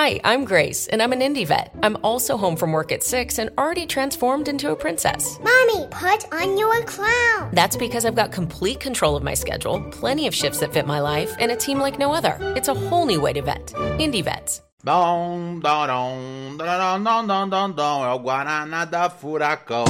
[0.00, 1.74] Hi, I'm Grace, and I'm an indie vet.
[1.82, 5.40] I'm also home from work at 6 and already transformed into a princess.
[5.42, 7.50] Mommy, put on your clown.
[7.52, 11.00] That's because I've got complete control of my schedule, plenty of shifts that fit my
[11.00, 12.38] life, and a team like no other.
[12.54, 13.74] It's a whole new way to vet.
[13.98, 14.62] Indie vets.
[14.84, 19.84] Dom, dom, dom, dom, dom, dom, dom, dom, é o Guaraná da Furacão.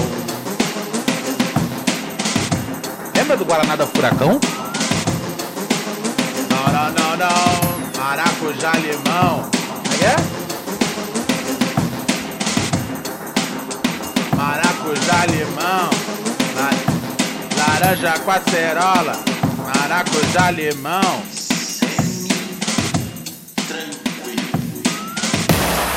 [3.15, 4.41] Lembra do Guaraná da Furacão?
[6.49, 8.01] Não, não, não, não.
[8.03, 9.58] Maracujá limão.
[10.03, 10.17] É?
[14.37, 15.91] Maracujá limão.
[16.55, 16.71] La-
[17.57, 19.13] Laranja com acerola.
[19.81, 21.23] Maracujá limão.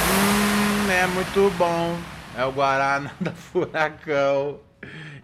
[0.09, 1.97] Hum, é muito bom.
[2.37, 4.59] É o Guaraná da Furacão.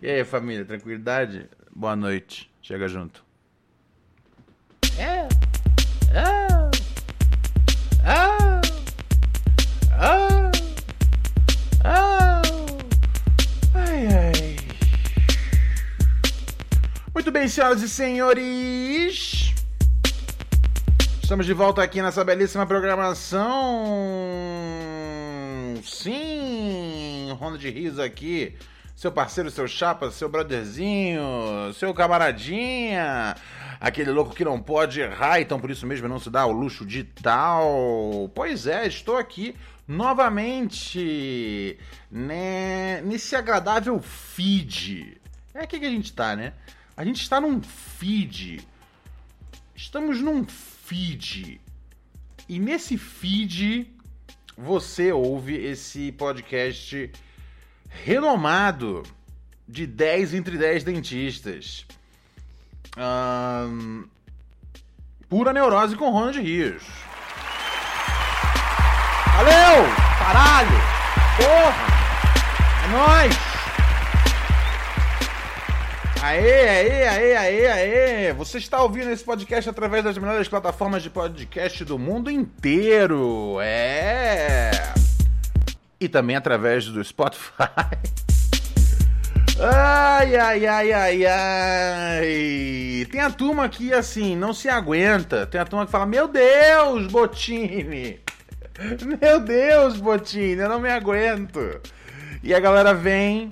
[0.01, 1.49] E aí, família, tranquilidade?
[1.75, 2.49] Boa noite.
[2.61, 3.23] Chega junto.
[4.97, 5.27] É.
[6.13, 6.71] Ah.
[8.03, 8.46] Ah.
[17.17, 19.51] Muito bem, senhoras e senhores.
[21.19, 23.87] Estamos de volta aqui nessa belíssima programação.
[25.83, 28.55] Sim, Ronda de Rios aqui.
[28.95, 33.35] Seu parceiro, seu chapa, seu brotherzinho, seu camaradinha.
[33.79, 36.85] Aquele louco que não pode errar, então por isso mesmo não se dá o luxo
[36.85, 38.29] de tal.
[38.35, 39.55] Pois é, estou aqui
[39.87, 41.79] novamente
[42.11, 45.17] né, nesse agradável feed.
[45.51, 46.53] É aqui que a gente tá, né?
[46.97, 48.67] A gente está num feed
[49.77, 51.61] Estamos num feed.
[52.49, 53.87] E nesse feed
[54.57, 57.11] você ouve esse podcast
[57.87, 59.03] renomado
[59.67, 61.85] de 10 entre 10 dentistas.
[62.97, 64.05] Ahn,
[65.29, 66.81] pura neurose com Ronald Rios.
[69.35, 69.83] Valeu!
[70.17, 70.77] Caralho!
[71.37, 71.87] Porra!
[72.83, 73.46] É nóis!
[76.27, 78.33] Aê, aê, aê, aê, aê!
[78.33, 83.59] Você está ouvindo esse podcast através das melhores plataformas de podcast do mundo inteiro.
[83.61, 84.71] É!
[85.97, 87.69] E também através do Spotify.
[89.57, 93.07] Ai, ai, ai, ai, ai.
[93.09, 95.47] Tem a turma que, assim, não se aguenta.
[95.47, 98.19] Tem a turma que fala: Meu Deus, Botini!
[99.21, 101.79] Meu Deus, Botini, eu não me aguento.
[102.43, 103.49] E a galera vem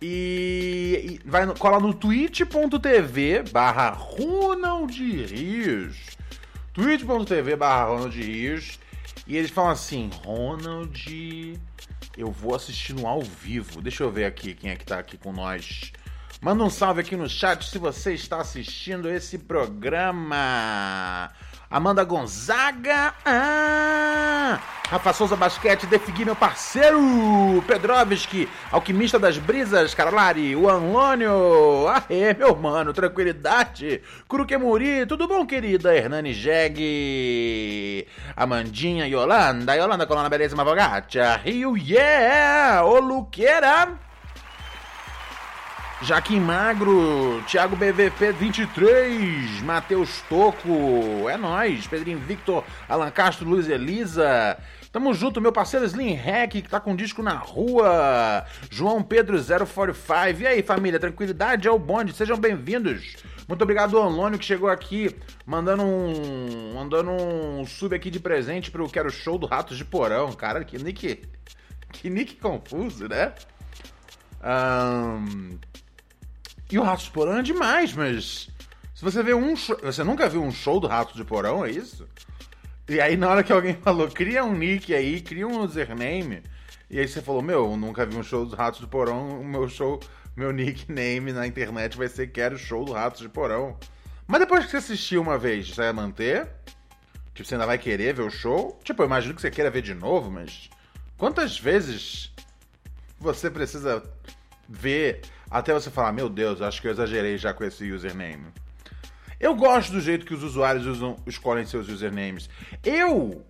[0.00, 5.96] e, e vai no- cola no twitch.tv barra Ronald Rios.
[6.72, 8.78] twitch.tv barra Ronald Rios.
[9.26, 11.60] E eles falam assim, Ronald,
[12.16, 13.82] eu vou assistir no ao vivo.
[13.82, 15.92] Deixa eu ver aqui quem é que tá aqui com nós.
[16.40, 21.30] Manda um salve aqui no chat se você está assistindo esse programa.
[21.70, 23.12] Amanda Gonzaga.
[23.26, 24.58] Ah!
[24.88, 27.62] Rafa Souza Basquete, Defigui, meu parceiro.
[27.66, 31.86] Pedrovski, Alquimista das Brisas, Carlari, o Anlônio.
[31.88, 34.00] Aê, meu mano, tranquilidade.
[34.26, 35.94] Curuquemuri, tudo bom, querida?
[35.94, 38.06] Hernani Jeg.
[38.34, 39.74] Amandinha, Yolanda.
[39.74, 41.36] Yolanda, Coluna Belíssima Vogatia.
[41.36, 42.82] Rio, yeah!
[42.82, 44.07] Ô, Luqueira.
[46.00, 54.56] Jaquim Magro, Thiago BVP 23, Matheus Toco, é nóis, Pedrinho Victor, Alan Castro, Luiz Elisa.
[54.92, 58.46] Tamo junto, meu parceiro Slim Hack, que tá com disco na rua.
[58.70, 60.40] João Pedro 045.
[60.40, 63.16] E aí, família, tranquilidade é o bonde, sejam bem-vindos.
[63.48, 68.70] Muito obrigado ao Anlônio que chegou aqui mandando um, mandando um sub aqui de presente
[68.70, 70.32] pro Quero Show do Ratos de Porão.
[70.32, 71.22] Cara, que nick,
[71.90, 73.32] que nick confuso, né?
[74.40, 75.58] Ahn,
[76.70, 78.48] e o Ratos de Porão é demais, mas.
[78.94, 79.78] Se você vê um show.
[79.82, 82.06] Você nunca viu um show do Ratos de Porão, é isso?
[82.88, 86.42] E aí, na hora que alguém falou, cria um nick aí, cria um username.
[86.90, 89.44] E aí você falou, meu, eu nunca vi um show do Ratos de Porão, o
[89.44, 90.00] meu show,
[90.34, 93.76] meu nickname na internet vai ser Quero Show do Ratos de Porão.
[94.26, 96.48] Mas depois que você assistiu uma vez, você vai manter?
[97.34, 98.78] Tipo, você ainda vai querer ver o show?
[98.82, 100.70] Tipo, eu imagino que você queira ver de novo, mas.
[101.16, 102.32] Quantas vezes
[103.18, 104.02] você precisa
[104.68, 108.46] ver até você falar, meu Deus, acho que eu exagerei já com esse username.
[109.40, 112.50] Eu gosto do jeito que os usuários usam, escolhem seus usernames.
[112.84, 113.44] Eu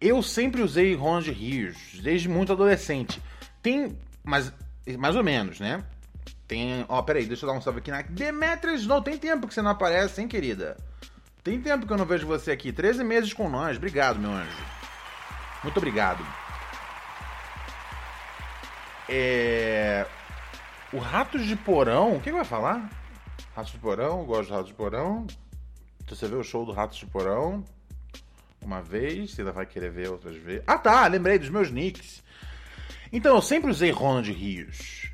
[0.00, 3.22] eu sempre usei Ronald Rios, desde muito adolescente.
[3.62, 4.50] Tem, mas
[4.98, 5.84] mais ou menos, né?
[6.48, 9.54] Tem, ó, peraí, deixa eu dar um salve aqui na Demetra Snow, tem tempo que
[9.54, 10.76] você não aparece, hein, querida?
[11.44, 13.76] Tem tempo que eu não vejo você aqui, 13 meses com nós.
[13.76, 14.56] Obrigado, meu anjo.
[15.62, 16.26] Muito obrigado.
[19.08, 20.06] É...
[20.92, 22.90] O Ratos de Porão, o que vai falar?
[23.54, 25.24] Ratos de Porão, gosto de Ratos de Porão.
[26.08, 27.64] Você vê o show do Ratos de Porão.
[28.60, 30.64] uma vez, você ainda vai querer ver outras vezes.
[30.66, 32.24] Ah tá, lembrei dos meus nicks.
[33.12, 35.12] Então, eu sempre usei Ronald Rios.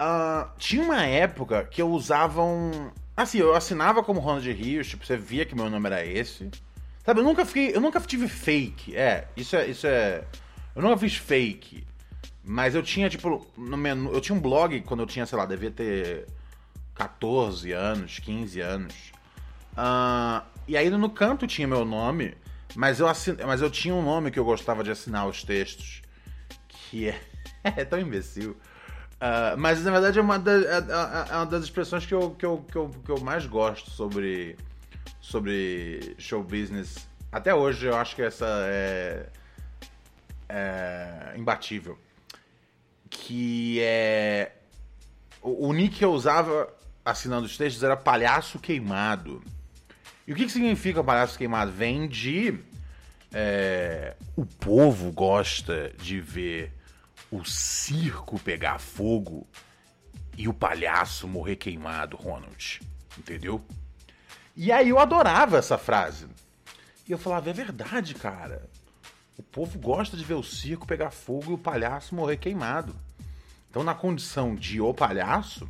[0.00, 2.92] Uh, tinha uma época que eu usava um.
[3.16, 6.48] Assim, eu assinava como Ronald Rios, tipo, você via que meu nome era esse.
[7.04, 7.74] Sabe, eu nunca fiquei.
[7.74, 8.96] Eu nunca tive fake.
[8.96, 9.66] É, isso é.
[9.66, 10.22] Isso é.
[10.76, 11.84] Eu nunca fiz fake.
[12.44, 14.12] Mas eu tinha, tipo, no menu.
[14.12, 16.26] Eu tinha um blog quando eu tinha, sei lá, devia ter
[16.94, 18.94] 14 anos, 15 anos.
[19.72, 22.36] Uh, e aí no canto tinha meu nome,
[22.74, 23.36] mas eu, assin...
[23.46, 26.02] mas eu tinha um nome que eu gostava de assinar os textos.
[26.68, 27.20] Que é.
[27.64, 28.56] é tão imbecil.
[29.22, 32.32] Uh, mas na verdade é uma, da, é, é, é uma das expressões que eu,
[32.32, 34.56] que, eu, que, eu, que eu mais gosto sobre,
[35.20, 37.08] sobre show business.
[37.30, 39.26] Até hoje eu acho que essa é,
[40.48, 41.96] é imbatível.
[43.12, 44.52] Que é.
[45.40, 46.72] O, nick que eu usava
[47.04, 49.42] assinando os textos era palhaço queimado.
[50.26, 51.70] E o que, que significa palhaço queimado?
[51.70, 52.58] Vem de.
[53.34, 56.72] É, o povo gosta de ver
[57.30, 59.46] o circo pegar fogo
[60.36, 62.80] e o palhaço morrer queimado, Ronald.
[63.18, 63.64] Entendeu?
[64.56, 66.26] E aí eu adorava essa frase.
[67.06, 68.68] E eu falava, é verdade, cara.
[69.36, 72.94] O povo gosta de ver o circo pegar fogo e o palhaço morrer queimado.
[73.70, 75.68] Então, na condição de o palhaço,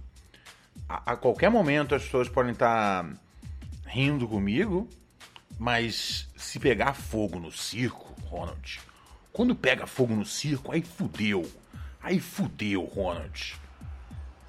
[0.88, 3.08] a, a qualquer momento as pessoas podem estar
[3.86, 4.88] rindo comigo,
[5.58, 8.80] mas se pegar fogo no circo, Ronald,
[9.32, 11.48] quando pega fogo no circo, aí fudeu.
[12.02, 13.54] Aí fudeu, Ronald.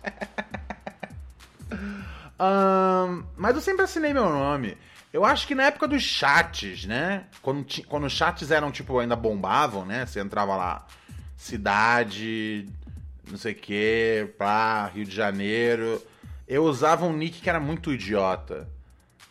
[2.39, 4.75] um, mas eu sempre assinei meu nome.
[5.13, 7.25] Eu acho que na época dos chats, né?
[7.42, 10.06] Quando, quando os chats eram, tipo, ainda bombavam, né?
[10.06, 10.88] Você entrava lá,
[11.38, 12.68] cidade,
[13.30, 16.01] não sei o que, pá, Rio de Janeiro.
[16.48, 18.68] Eu usava um nick que era muito idiota.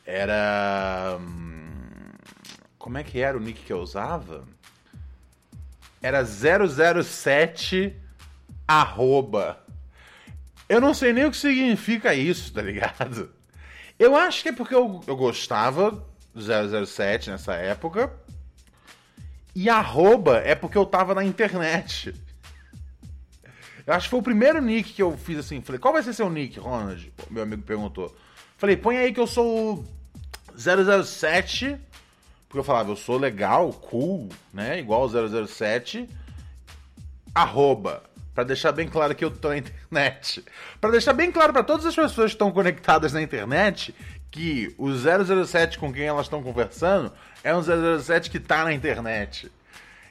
[0.07, 1.19] Era.
[1.21, 2.13] Hum,
[2.79, 4.45] como é que era o nick que eu usava?
[6.03, 7.95] era 007
[8.67, 9.65] arroba.
[10.69, 13.33] Eu não sei nem o que significa isso, tá ligado?
[14.03, 16.05] Eu acho que é porque eu, eu gostava
[16.35, 18.13] do 007 nessa época.
[19.55, 22.13] E arroba é porque eu tava na internet.
[23.87, 25.61] Eu acho que foi o primeiro nick que eu fiz assim.
[25.61, 27.13] Falei, qual vai ser seu nick, Ronald?
[27.31, 28.13] Meu amigo perguntou.
[28.59, 29.85] Falei, põe aí que eu sou
[30.57, 31.79] 007
[32.49, 34.81] porque eu falava, eu sou legal, cool, né?
[34.81, 36.09] Igual o 007.
[37.33, 38.03] Arroba.
[38.35, 40.45] Pra deixar bem claro que eu tô na internet.
[40.81, 43.95] Para deixar bem claro para todas as pessoas que estão conectadas na internet
[44.31, 47.13] que o 007 com quem elas estão conversando
[47.45, 49.53] é um 007 que tá na internet.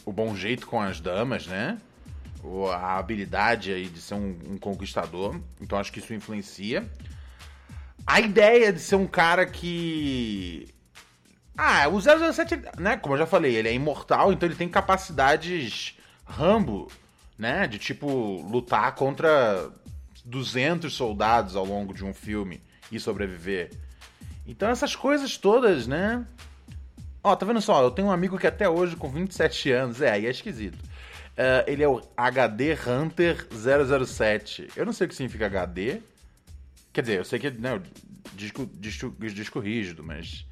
[0.06, 1.78] o bom jeito com as damas, né?
[2.74, 5.40] A habilidade aí de ser um, um conquistador.
[5.62, 6.90] Então acho que isso influencia.
[8.06, 10.68] A ideia de ser um cara que.
[11.57, 12.97] Ah, o 007, né?
[12.97, 16.92] Como eu já falei, ele é imortal, então ele tem capacidades Rambo,
[17.38, 17.68] né?
[17.68, 18.07] De tipo
[18.50, 19.71] lutar contra
[20.26, 23.71] 200 soldados ao longo de um filme e sobreviver.
[24.45, 26.26] Então essas coisas todas, né?
[27.23, 27.81] Ó, tá vendo só?
[27.81, 30.78] Eu tenho um amigo que até hoje, com 27 anos, é, aí é esquisito.
[31.33, 34.69] Uh, ele é o HD Hunter 007.
[34.75, 35.99] Eu não sei o que significa HD.
[36.92, 37.81] Quer dizer, eu sei que é né,
[38.35, 40.45] disco, disco, disco rígido, mas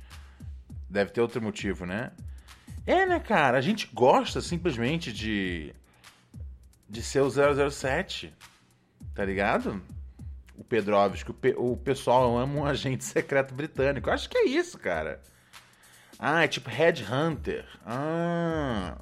[0.90, 2.12] deve ter outro motivo, né?
[2.86, 3.60] É, né, cara?
[3.60, 5.74] A gente gosta simplesmente de.
[6.90, 8.34] de ser o 007.
[9.14, 9.82] Tá ligado?
[10.56, 14.10] O Pedrovski, o, pe, o pessoal ama um agente secreto britânico.
[14.10, 15.22] Eu acho que é isso, cara.
[16.18, 17.66] Ah, é tipo Headhunter.
[17.86, 18.98] Ah.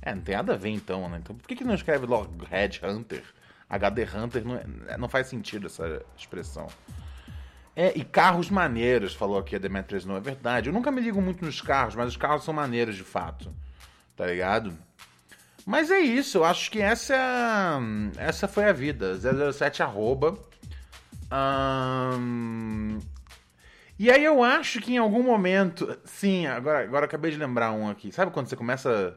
[0.00, 1.18] É, não tem nada a ver então, né?
[1.22, 3.22] Então por que, que não escreve logo Headhunter?
[3.68, 4.56] HD Hunter não,
[4.88, 6.66] é, não faz sentido essa expressão.
[7.76, 10.68] É, e carros maneiros, falou aqui a Demetrius, não é verdade.
[10.68, 13.54] Eu nunca me ligo muito nos carros, mas os carros são maneiros de fato.
[14.16, 14.76] Tá ligado?
[15.64, 17.78] Mas é isso, eu acho que essa,
[18.16, 19.16] essa foi a vida.
[19.52, 20.36] 007 arroba.
[21.30, 22.98] Um,
[23.98, 25.98] e aí eu acho que em algum momento.
[26.04, 28.10] Sim, agora, agora acabei de lembrar um aqui.
[28.10, 29.16] Sabe quando você começa.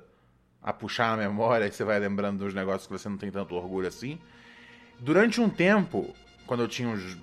[0.63, 3.55] A puxar na memória e você vai lembrando dos negócios que você não tem tanto
[3.55, 4.19] orgulho assim.
[4.99, 6.13] Durante um tempo,
[6.45, 7.17] quando eu tinha uns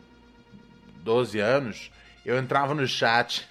[1.02, 1.92] 12 anos,
[2.24, 3.48] eu entrava no chat.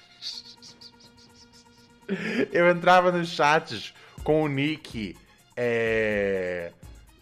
[2.52, 5.16] eu entrava nos chats com o nick
[5.56, 6.72] é,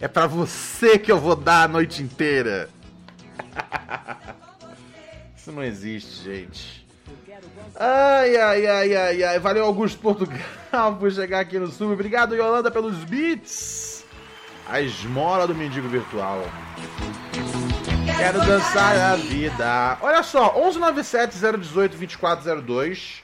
[0.00, 2.68] É para você que eu vou dar a noite inteira.
[5.36, 6.86] Isso não existe, gente.
[7.74, 9.38] Ai, ai, ai, ai, ai.
[9.38, 11.92] Valeu, Augusto Portugal, por chegar aqui no Sul.
[11.92, 14.04] Obrigado, Yolanda, pelos beats.
[14.68, 16.44] A esmola do mendigo virtual.
[18.16, 19.98] Quero dançar a vida.
[20.00, 23.22] Olha só, 1197-018-2402.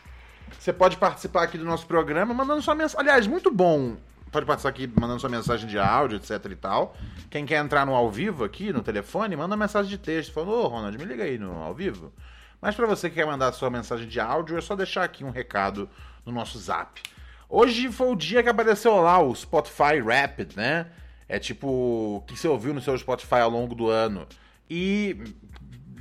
[0.58, 3.00] Você pode participar aqui do nosso programa mandando sua mensagem.
[3.00, 3.96] Aliás, muito bom.
[4.34, 6.96] Pode participar aqui mandando sua mensagem de áudio, etc e tal.
[7.30, 10.32] Quem quer entrar no ao vivo aqui, no telefone, manda mensagem de texto.
[10.32, 12.12] Falando, ô Ronald, me liga aí no ao vivo.
[12.60, 15.30] Mas para você que quer mandar sua mensagem de áudio, é só deixar aqui um
[15.30, 15.88] recado
[16.26, 17.00] no nosso zap.
[17.48, 20.88] Hoje foi o dia que apareceu lá o Spotify Rapid, né?
[21.28, 24.26] É tipo o que você ouviu no seu Spotify ao longo do ano.
[24.68, 25.16] E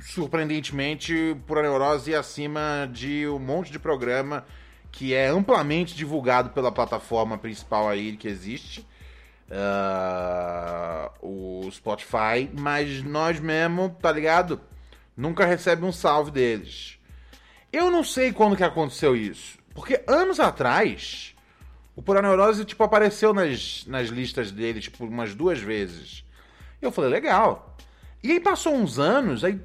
[0.00, 4.44] surpreendentemente, por a neurose acima de um monte de programa
[4.94, 8.86] que é amplamente divulgado pela plataforma principal aí que existe,
[9.50, 14.60] uh, o Spotify, mas nós mesmo, tá ligado?
[15.16, 17.00] Nunca recebe um salve deles.
[17.72, 21.34] Eu não sei quando que aconteceu isso, porque anos atrás
[21.96, 26.24] o Pura Neurose tipo apareceu nas, nas listas dele tipo umas duas vezes.
[26.80, 27.76] Eu falei legal.
[28.22, 29.60] E aí passou uns anos, aí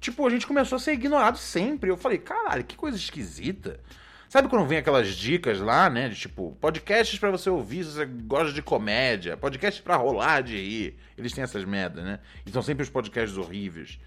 [0.00, 1.90] tipo, a gente começou a ser ignorado sempre.
[1.90, 3.78] Eu falei, caralho, que coisa esquisita.
[4.30, 6.08] Sabe quando vem aquelas dicas lá, né?
[6.08, 10.56] De tipo, podcasts para você ouvir se você gosta de comédia, podcasts para rolar de
[10.56, 10.96] rir.
[11.18, 12.20] Eles têm essas merdas, né?
[12.46, 13.98] E são sempre os podcasts horríveis.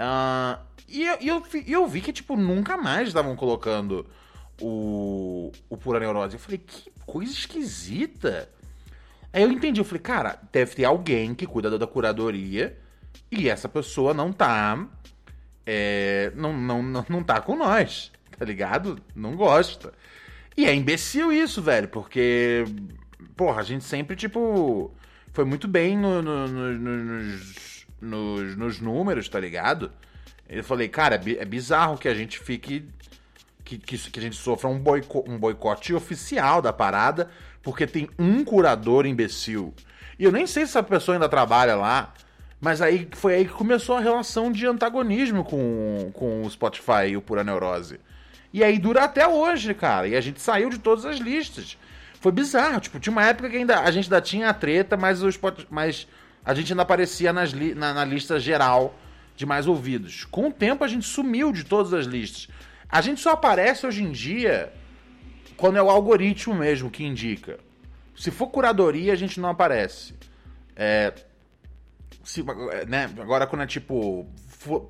[0.00, 4.06] Uh, e eu, eu, eu vi que, tipo, nunca mais estavam colocando
[4.62, 6.36] o, o Pura Neurose.
[6.36, 8.48] Eu falei, que coisa esquisita.
[9.30, 12.78] Aí eu entendi, eu falei, cara, deve ter alguém que cuida da curadoria
[13.30, 14.88] e essa pessoa não tá
[15.66, 18.98] é, não, não, não, não tá com nós, tá ligado?
[19.14, 19.92] Não gosta.
[20.56, 22.64] E é imbecil isso, velho, porque,
[23.36, 24.90] porra, a gente sempre, tipo,
[25.32, 26.78] foi muito bem no, no, no,
[28.00, 29.92] nos, nos, números, tá ligado?
[30.48, 32.88] Eu falei, cara, é, é bizarro que a gente fique.
[33.62, 37.28] Que, que, que a gente sofra um, boico, um boicote oficial da parada,
[37.64, 39.74] porque tem um curador imbecil.
[40.18, 42.14] E eu nem sei se essa pessoa ainda trabalha lá.
[42.60, 47.16] Mas aí foi aí que começou a relação de antagonismo com, com o Spotify e
[47.16, 48.00] o Pura Neurose.
[48.56, 50.08] E aí dura até hoje, cara.
[50.08, 51.76] E a gente saiu de todas as listas.
[52.22, 52.80] Foi bizarro.
[52.80, 55.68] Tipo, tinha uma época que ainda, a gente ainda tinha a treta, mas, o Spotify,
[55.68, 56.08] mas
[56.42, 58.98] a gente ainda aparecia nas na, na lista geral
[59.36, 60.24] de mais ouvidos.
[60.24, 62.48] Com o tempo a gente sumiu de todas as listas.
[62.88, 64.72] A gente só aparece hoje em dia
[65.58, 67.60] quando é o algoritmo mesmo que indica.
[68.16, 70.14] Se for curadoria, a gente não aparece.
[70.74, 71.12] É,
[72.24, 72.42] se,
[72.88, 74.26] né, agora quando é tipo.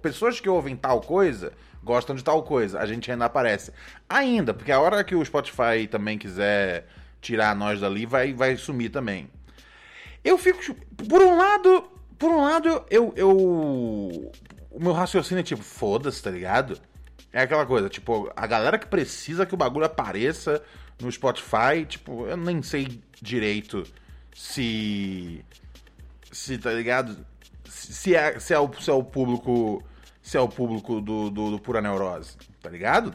[0.00, 1.52] Pessoas que ouvem tal coisa
[1.86, 3.72] gostam de tal coisa, a gente ainda aparece.
[4.08, 6.86] Ainda, porque a hora que o Spotify também quiser
[7.20, 9.30] tirar nós dali, vai, vai sumir também.
[10.24, 10.74] Eu fico.
[11.08, 11.84] Por um lado.
[12.18, 13.12] Por um lado, eu.
[13.16, 16.78] eu o meu raciocínio é tipo, foda-se, tá ligado?
[17.32, 20.62] É aquela coisa, tipo, a galera que precisa que o bagulho apareça
[21.00, 23.84] no Spotify, tipo, eu nem sei direito
[24.34, 25.42] se
[26.30, 27.16] se, tá ligado?
[27.64, 29.82] Se é, se é, o, se é o público.
[30.26, 33.14] Se é o público do, do, do Pura Neurose, tá ligado?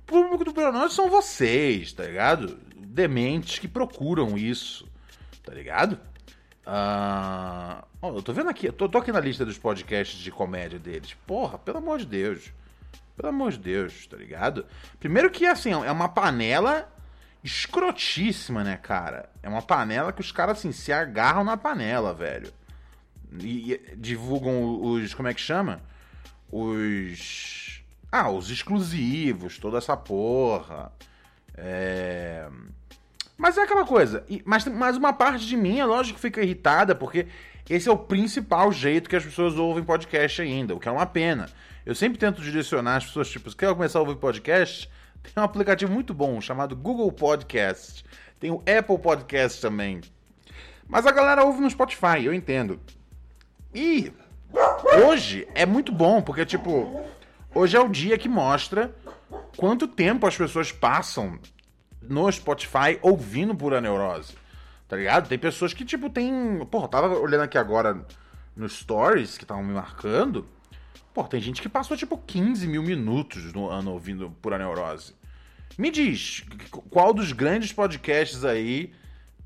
[0.00, 2.58] O público do Pura Neurose são vocês, tá ligado?
[2.76, 4.86] Dementes que procuram isso,
[5.42, 5.98] tá ligado?
[6.66, 10.78] Ah, eu tô vendo aqui, eu tô, tô aqui na lista dos podcasts de comédia
[10.78, 11.16] deles.
[11.26, 12.52] Porra, pelo amor de Deus.
[13.16, 14.66] Pelo amor de Deus, tá ligado?
[15.00, 16.86] Primeiro que, assim, é uma panela
[17.42, 19.30] escrotíssima, né, cara?
[19.42, 22.52] É uma panela que os caras, assim, se agarram na panela, velho.
[23.40, 25.14] E, e divulgam os.
[25.14, 25.80] Como é que chama?
[26.52, 27.82] Os.
[28.12, 30.92] Ah, os exclusivos, toda essa porra.
[31.56, 32.46] É.
[33.38, 34.24] Mas é aquela coisa.
[34.44, 37.26] Mas, mas uma parte de mim, é lógico que fica irritada, porque
[37.68, 41.06] esse é o principal jeito que as pessoas ouvem podcast ainda, o que é uma
[41.06, 41.48] pena.
[41.84, 44.88] Eu sempre tento direcionar as pessoas, tipo, se quer começar a ouvir podcast,
[45.22, 48.04] tem um aplicativo muito bom chamado Google Podcast.
[48.38, 50.00] Tem o Apple Podcast também.
[50.86, 52.78] Mas a galera ouve no Spotify, eu entendo.
[53.74, 54.12] E
[55.06, 57.02] hoje é muito bom, porque, tipo,
[57.54, 58.94] hoje é o dia que mostra
[59.56, 61.38] quanto tempo as pessoas passam
[62.00, 64.34] no Spotify ouvindo Pura Neurose.
[64.88, 65.28] Tá ligado?
[65.28, 66.64] Tem pessoas que, tipo, tem.
[66.70, 68.04] Porra, tava olhando aqui agora
[68.54, 70.46] nos stories que estavam me marcando.
[71.14, 75.14] Pô, tem gente que passou tipo 15 mil minutos no ano ouvindo Pura Neurose.
[75.78, 76.44] Me diz,
[76.90, 78.92] qual dos grandes podcasts aí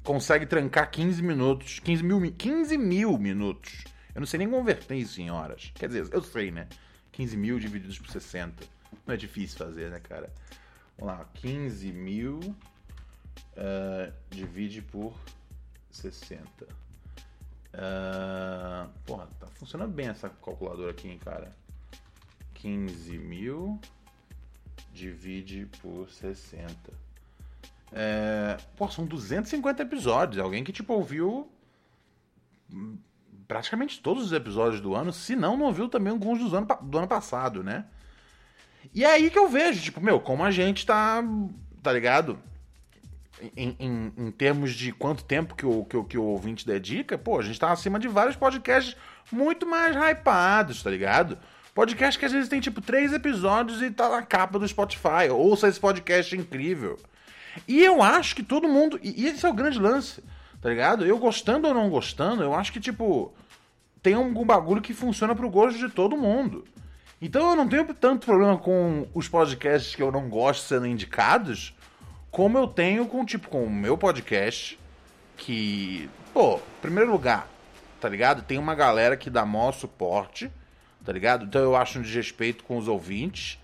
[0.03, 3.85] consegue trancar 15 minutos, 15 mil, 15 mil minutos?
[4.17, 5.71] Eu não sei nem converter isso em horas.
[5.75, 6.67] Quer dizer, eu sei, né?
[7.13, 8.65] 15 mil divididos por 60.
[9.07, 10.33] Não é difícil fazer, né, cara?
[10.97, 15.15] Vamos lá, 15 mil uh, divide por
[15.91, 16.43] 60.
[17.75, 21.55] Uh, porra, tá funcionando bem essa calculadora aqui, hein, cara.
[22.55, 23.79] 15 mil
[24.95, 26.75] divide por 60.
[27.93, 30.43] É, pô, são 250 episódios.
[30.43, 31.53] Alguém que, tipo, ouviu
[33.47, 36.99] praticamente todos os episódios do ano, se não, não ouviu também alguns dos ano, do
[36.99, 37.87] ano passado, né?
[38.95, 41.23] E é aí que eu vejo, tipo, meu, como a gente tá,
[41.83, 42.39] tá ligado?
[43.57, 47.19] em, em, em, termos de quanto tempo que o, que, o, que o ouvinte dedica,
[47.19, 48.97] pô, a gente tá acima de vários podcasts
[49.31, 51.39] muito mais hypados, tá ligado?
[51.75, 55.29] Podcast que às vezes tem tipo três episódios e tá na capa do Spotify.
[55.31, 56.99] Ouça esse podcast incrível.
[57.69, 58.99] E eu acho que todo mundo.
[59.03, 60.25] E esse é o grande lance,
[60.67, 61.07] tá ligado?
[61.07, 63.33] Eu gostando ou não gostando, eu acho que, tipo,
[64.03, 66.65] tem algum bagulho que funciona pro gosto de todo mundo.
[67.23, 71.73] Então eu não tenho tanto problema com os podcasts que eu não gosto sendo indicados,
[72.33, 74.77] como eu tenho com, tipo, com o meu podcast,
[75.37, 77.47] que, pô, primeiro lugar,
[78.01, 78.43] tá ligado?
[78.43, 80.51] Tem uma galera que dá maior suporte,
[81.05, 81.45] tá ligado?
[81.45, 83.57] Então eu acho um desrespeito com os ouvintes,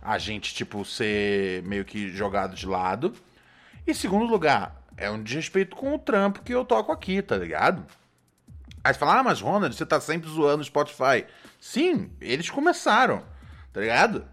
[0.00, 3.12] a gente, tipo, ser meio que jogado de lado.
[3.86, 7.84] E segundo lugar, é um desrespeito com o trampo que eu toco aqui, tá ligado?
[8.82, 11.26] Aí você fala, ah, mas Ronald, você tá sempre zoando o Spotify.
[11.60, 13.22] Sim, eles começaram,
[13.72, 14.24] tá ligado?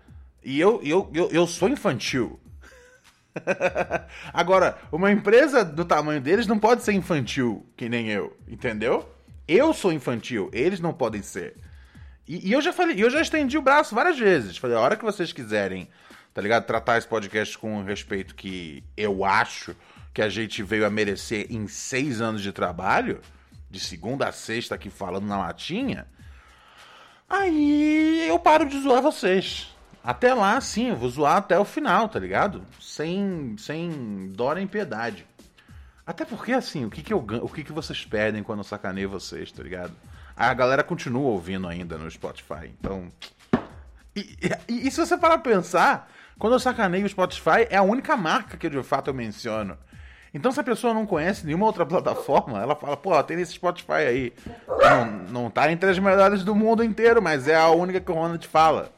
[0.44, 2.40] E eu, eu, eu, eu sou infantil,
[4.34, 9.10] Agora, uma empresa do tamanho deles não pode ser infantil, que nem eu, entendeu?
[9.48, 11.56] Eu sou infantil, eles não podem ser.
[12.28, 14.58] E, e eu já falei, eu já estendi o braço várias vezes.
[14.58, 15.90] Falei, a hora que vocês quiserem,
[16.34, 16.66] tá ligado?
[16.66, 19.76] Tratar esse podcast com o respeito que eu acho
[20.14, 23.22] que a gente veio a merecer em seis anos de trabalho,
[23.70, 26.06] de segunda a sexta aqui falando na latinha,
[27.28, 29.74] aí eu paro de zoar vocês.
[30.04, 32.64] Até lá, sim, eu vou zoar até o final, tá ligado?
[32.80, 35.26] Sem, sem dó nem piedade.
[36.06, 39.10] Até porque, assim, o que que, eu, o que que vocês perdem quando eu sacaneio
[39.10, 39.94] vocês, tá ligado?
[40.36, 43.08] A galera continua ouvindo ainda no Spotify, então...
[44.16, 47.82] E, e, e se você parar pra pensar, quando eu sacaneio o Spotify, é a
[47.82, 49.78] única marca que de fato eu menciono.
[50.34, 53.92] Então, se a pessoa não conhece nenhuma outra plataforma, ela fala, pô, tem esse Spotify
[53.94, 54.34] aí.
[54.68, 55.06] Não,
[55.44, 58.46] não tá entre as melhores do mundo inteiro, mas é a única que o Ronald
[58.48, 58.92] fala.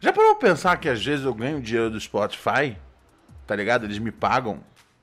[0.00, 2.76] Já parou pra pensar que às vezes eu ganho dinheiro do Spotify?
[3.46, 3.84] Tá ligado?
[3.84, 4.60] Eles me pagam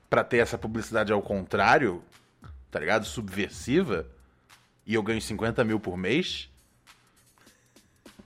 [0.08, 2.04] pra ter essa publicidade ao contrário,
[2.70, 3.04] tá ligado?
[3.06, 4.06] Subversiva.
[4.86, 6.50] E eu ganho 50 mil por mês?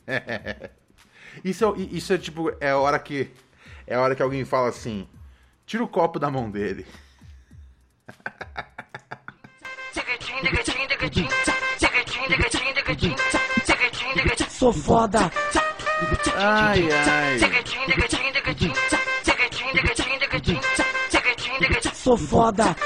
[1.44, 3.30] isso, é, isso é tipo, é a hora que.
[3.86, 5.06] É a hora que alguém fala assim:
[5.66, 6.86] tira o copo da mão dele.
[14.48, 15.30] Sou foda.
[16.36, 17.38] Ai, ai.
[21.94, 22.76] Sou foda.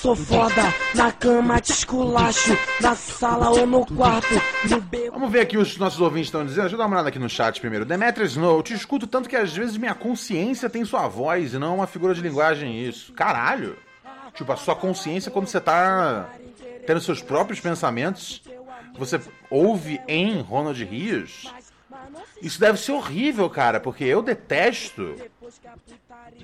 [0.00, 0.62] Sou foda,
[0.94, 4.28] na cama te esculacho, na sala ou no quarto,
[4.68, 5.12] no beco.
[5.12, 6.62] Vamos ver aqui os nossos ouvintes estão dizendo.
[6.62, 7.84] Deixa eu dar uma olhada aqui no chat primeiro.
[7.84, 11.58] Demetra Snow, eu te escuto tanto que às vezes minha consciência tem sua voz e
[11.58, 12.80] não uma figura de linguagem.
[12.80, 13.12] Isso.
[13.12, 13.76] Caralho.
[14.34, 16.28] Tipo, a sua consciência quando você tá
[16.86, 18.42] tendo seus próprios pensamentos
[18.98, 21.52] você ouve em Ronald Rios,
[22.42, 25.14] isso deve ser horrível, cara, porque eu detesto.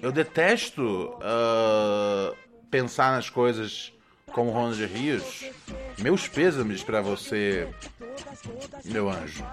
[0.00, 0.82] Eu detesto
[1.16, 2.36] uh,
[2.70, 3.92] pensar nas coisas
[4.32, 5.44] como Ronald Rios.
[5.98, 7.68] Meus pêsames para você,
[8.84, 9.44] meu anjo.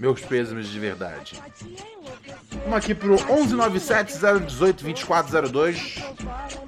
[0.00, 1.42] Meus pêsames de verdade.
[2.62, 5.96] Vamos aqui pro 1197 018 2402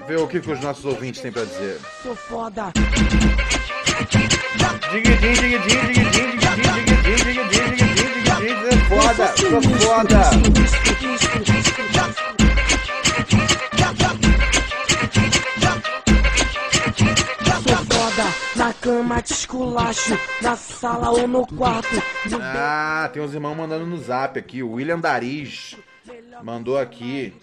[0.06, 1.80] ver o que, que os nossos ouvintes têm para dizer.
[2.02, 2.72] Sou foda.
[8.66, 10.20] É foda, sou foda.
[18.56, 20.18] Na cama te esculacho.
[20.40, 21.94] Na sala ou no quarto.
[22.30, 24.62] No Ah, tem uns irmãos mandando no zap aqui.
[24.62, 25.76] O William Dariz
[26.42, 27.34] mandou aqui.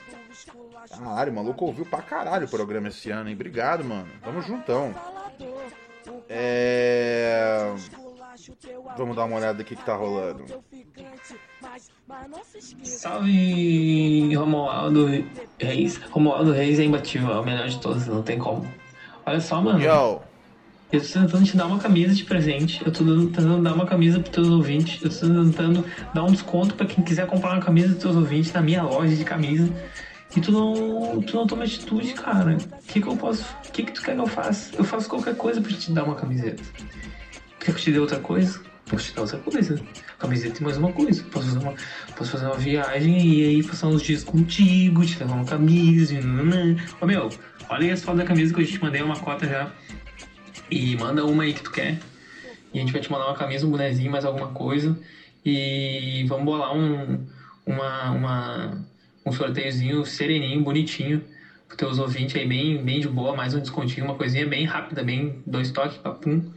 [0.90, 3.36] Caralho, o maluco ouviu pra caralho o programa esse ano, hein?
[3.36, 4.08] Obrigado, mano.
[4.24, 4.94] Tamo juntão.
[6.30, 7.74] É.
[8.98, 10.46] Vamos dar uma olhada aqui que tá rolando.
[12.84, 15.08] Salve Romualdo
[15.60, 15.98] Reis.
[16.10, 18.66] Romualdo Reis é imbatível, é o melhor de todos, não tem como.
[19.26, 19.80] Olha só, mano.
[19.82, 20.22] Yo,
[20.92, 22.82] Eu tô tentando te dar uma camisa de presente.
[22.86, 25.02] Eu dando- tentando dar uma camisa pros teus ouvintes.
[25.02, 28.52] Eu tô tentando dar um desconto pra quem quiser comprar uma camisa dos teus ouvintes
[28.52, 29.70] na minha loja de camisa.
[30.36, 32.58] E tu não, tu não toma atitude, cara.
[32.58, 33.46] O que, que eu posso.
[33.68, 34.76] O que, que tu quer que eu faça?
[34.78, 36.62] Eu faço qualquer coisa pra te dar uma camiseta.
[37.60, 38.60] Quer que eu te dê outra coisa?
[38.90, 39.80] Posso te dar outra coisa.
[40.20, 41.24] Camiseta e mais uma coisa.
[41.24, 41.74] Posso fazer uma,
[42.18, 46.16] posso fazer uma viagem e aí passar uns dias contigo, te levar uma camisa.
[47.00, 47.30] Ô meu,
[47.70, 49.72] olha aí as fotos da camisa que eu te mandei uma cota já.
[50.72, 52.00] E manda uma aí que tu quer.
[52.74, 54.98] E a gente vai te mandar uma camisa, um bonezinho, mais alguma coisa.
[55.46, 57.28] E vamos bolar um,
[57.66, 58.86] uma, uma,
[59.26, 61.22] um sorteiozinho sereninho, bonitinho.
[61.68, 63.36] Pros teus ouvintes aí, bem, bem de boa.
[63.36, 66.50] Mais um descontinho, uma coisinha bem rápida, bem dois toques, papum.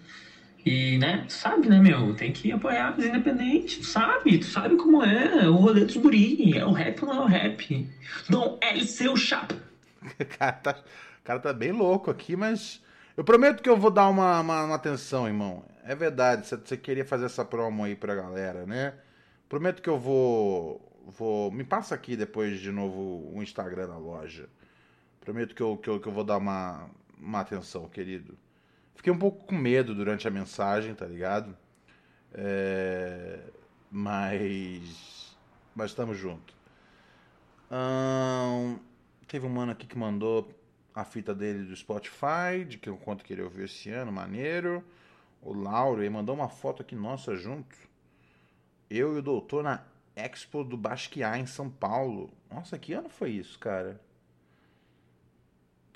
[0.65, 2.15] E, né, sabe, né, meu?
[2.15, 3.79] Tem que apoiar os independentes.
[3.79, 5.49] Tu sabe, tu sabe como é.
[5.49, 6.57] O rolê dos guri.
[6.57, 7.91] É o rap ou não é o rap?
[8.31, 9.57] Não é seu chapa.
[10.39, 12.81] cara tá, o cara tá bem louco aqui, mas
[13.17, 15.65] eu prometo que eu vou dar uma, uma, uma atenção, irmão.
[15.85, 18.95] É verdade, você- queria fazer essa promo aí pra galera, né?
[19.49, 20.81] Prometo que eu vou.
[21.07, 24.49] vou me passa aqui depois de novo o Instagram da loja.
[25.21, 28.37] Prometo que eu, que eu, que eu vou dar uma, uma atenção, querido.
[28.95, 31.57] Fiquei um pouco com medo durante a mensagem, tá ligado?
[32.35, 33.41] É,
[33.91, 35.37] mas.
[35.75, 36.55] Mas estamos junto.
[37.71, 38.79] Ahn,
[39.27, 40.49] teve um mano aqui que mandou
[40.95, 44.85] a fita dele do Spotify, de que o quanto que ele ouviu esse ano, maneiro.
[45.43, 47.77] O Lauro, ele mandou uma foto aqui nossa junto.
[48.89, 52.33] Eu e o doutor na Expo do Basquiat em São Paulo.
[52.51, 54.01] Nossa, que ano foi isso, cara?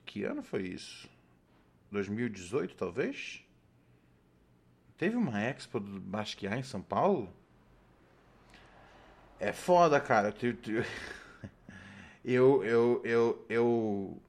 [0.04, 1.08] Que ano foi isso?
[1.92, 3.44] 2018, talvez?
[4.96, 7.32] Teve uma Expo do Basquiat em São Paulo?
[9.38, 10.34] É foda, cara.
[12.24, 14.22] Eu, eu, eu, eu,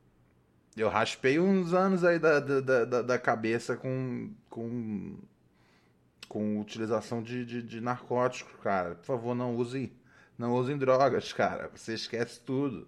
[0.82, 5.18] eu raspei uns anos aí da, da, da, da cabeça com, com,
[6.28, 8.96] com utilização de, de, de narcóticos, cara.
[8.96, 9.92] Por favor, não usem,
[10.38, 11.70] não usem drogas, cara.
[11.76, 12.88] Você esquece tudo.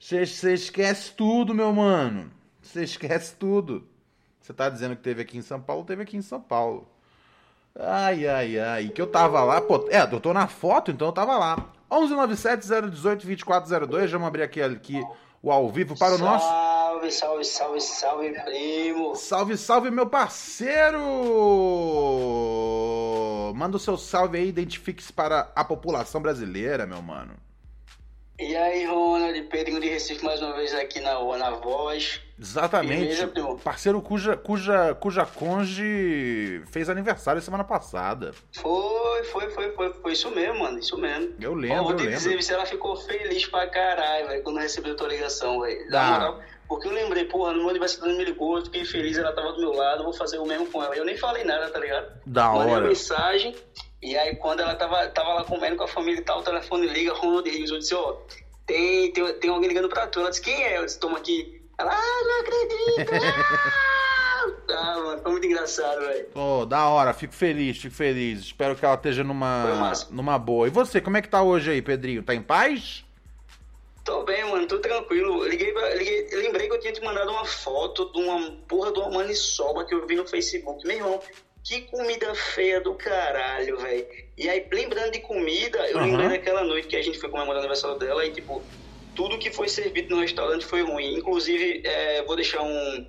[0.00, 2.30] Você esquece tudo, meu mano.
[2.62, 3.86] Você esquece tudo.
[4.40, 6.88] Você tá dizendo que teve aqui em São Paulo, teve aqui em São Paulo.
[7.78, 8.88] Ai, ai, ai.
[8.88, 9.86] Que eu tava lá, pô.
[9.90, 11.70] É, eu tô na foto, então eu tava lá.
[11.90, 14.08] 1197-018-2402.
[14.08, 15.02] Vamos abrir aqui, aqui
[15.42, 16.46] o ao vivo para o nosso.
[16.46, 19.14] Salve, salve, salve, salve, primo.
[19.14, 20.98] Salve, salve, meu parceiro!
[23.54, 27.34] Manda o seu salve aí, identifique-se para a população brasileira, meu mano.
[28.42, 32.22] E aí, Ronald, Pedrinho de Recife mais uma vez aqui na, na voz.
[32.40, 33.00] Exatamente.
[33.04, 33.56] Beleza?
[33.62, 38.32] Parceiro cuja, cuja, cuja conge fez aniversário semana passada.
[38.56, 41.34] Foi, foi, foi, foi, foi isso mesmo, mano, isso mesmo.
[41.38, 42.16] Eu Ó, lembro, vou eu te lembro.
[42.18, 45.90] dizer, se ela ficou feliz pra caralho, velho, quando recebeu tua ligação, velho.
[45.90, 46.10] Na Ah.
[46.12, 49.60] moral, porque eu lembrei, porra, no meu aniversário me ligou, fiquei feliz, ela tava do
[49.60, 50.96] meu lado, vou fazer o mesmo com ela.
[50.96, 52.10] Eu nem falei nada, tá ligado?
[52.24, 52.80] Da Mandei hora.
[52.84, 53.54] uma mensagem,
[54.02, 56.86] e aí quando ela tava, tava lá comendo com a família e tal, o telefone
[56.86, 58.16] liga, Ronald Rios, eu disse, ó,
[58.66, 60.20] tem, tem, tem alguém ligando pra tu.
[60.20, 60.78] Ela disse, quem é?
[60.78, 61.60] Eu disse, toma aqui.
[61.76, 63.12] Ela, ah, não acredito!
[64.70, 66.26] ah, mano, foi muito engraçado, velho.
[66.26, 68.40] Pô, da hora, fico feliz, fico feliz.
[68.40, 70.66] Espero que ela esteja numa, numa boa.
[70.66, 72.22] E você, como é que tá hoje aí, Pedrinho?
[72.22, 73.04] Tá em paz?
[74.04, 75.44] Tô bem, mano, tô tranquilo.
[75.44, 78.98] Liguei, pra, liguei lembrei que eu tinha te mandado uma foto de uma porra de
[78.98, 80.86] uma maniçoba que eu vi no Facebook.
[80.86, 81.20] Meu irmão,
[81.64, 84.06] que comida feia do caralho, velho.
[84.36, 86.06] E aí, lembrando de comida, eu Aham.
[86.06, 88.62] lembrei daquela noite que a gente foi comemorar o aniversário dela e, tipo,
[89.14, 91.18] tudo que foi servido no restaurante foi ruim.
[91.18, 93.06] Inclusive, é, vou deixar um,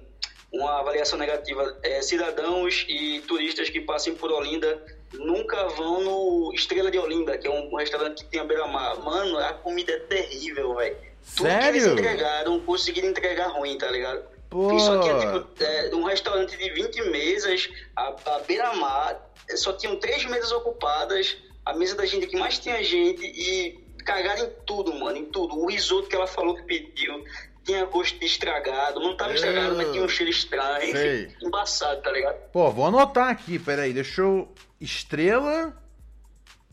[0.52, 1.78] uma avaliação negativa.
[1.84, 4.84] É, cidadãos e turistas que passem por Olinda
[5.14, 9.00] nunca vão no Estrela de Olinda, que é um restaurante que tem a beira-mar.
[9.00, 10.98] Mano, a comida é terrível, velho.
[11.36, 14.26] Tudo que eles entregaram, conseguiram entregar ruim, tá ligado?
[14.52, 14.68] Pô.
[14.68, 19.18] Aqui é tipo é, um restaurante de 20 mesas, a, a beira-mar,
[19.50, 23.80] é, só tinham três mesas ocupadas, a mesa da gente que mais tinha gente e
[24.04, 25.58] cagaram em tudo, mano, em tudo.
[25.58, 27.24] O risoto que ela falou que pediu
[27.64, 31.24] tinha gosto de estragado, não tava estragado, mas tinha um cheiro estranho, Sei.
[31.24, 32.36] enfim, embaçado, tá ligado?
[32.52, 34.54] Pô, vou anotar aqui, peraí, deixa eu...
[34.82, 35.78] Estrela...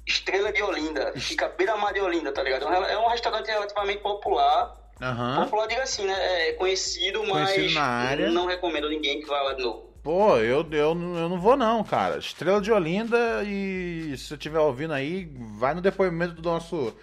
[0.07, 2.67] Estrela de Olinda, fica beira-mar de Olinda, tá ligado?
[2.67, 5.45] É um restaurante relativamente popular, Aham.
[5.45, 6.49] popular digo assim, né?
[6.49, 8.31] É conhecido, mas Conhecido na área.
[8.31, 9.89] não recomendo ninguém que vá lá de novo.
[10.03, 12.19] Pô, eu, eu, não- eu não vou não, cara.
[12.19, 16.95] Estrela de Olinda e se você estiver ouvindo aí, vai no depoimento do nosso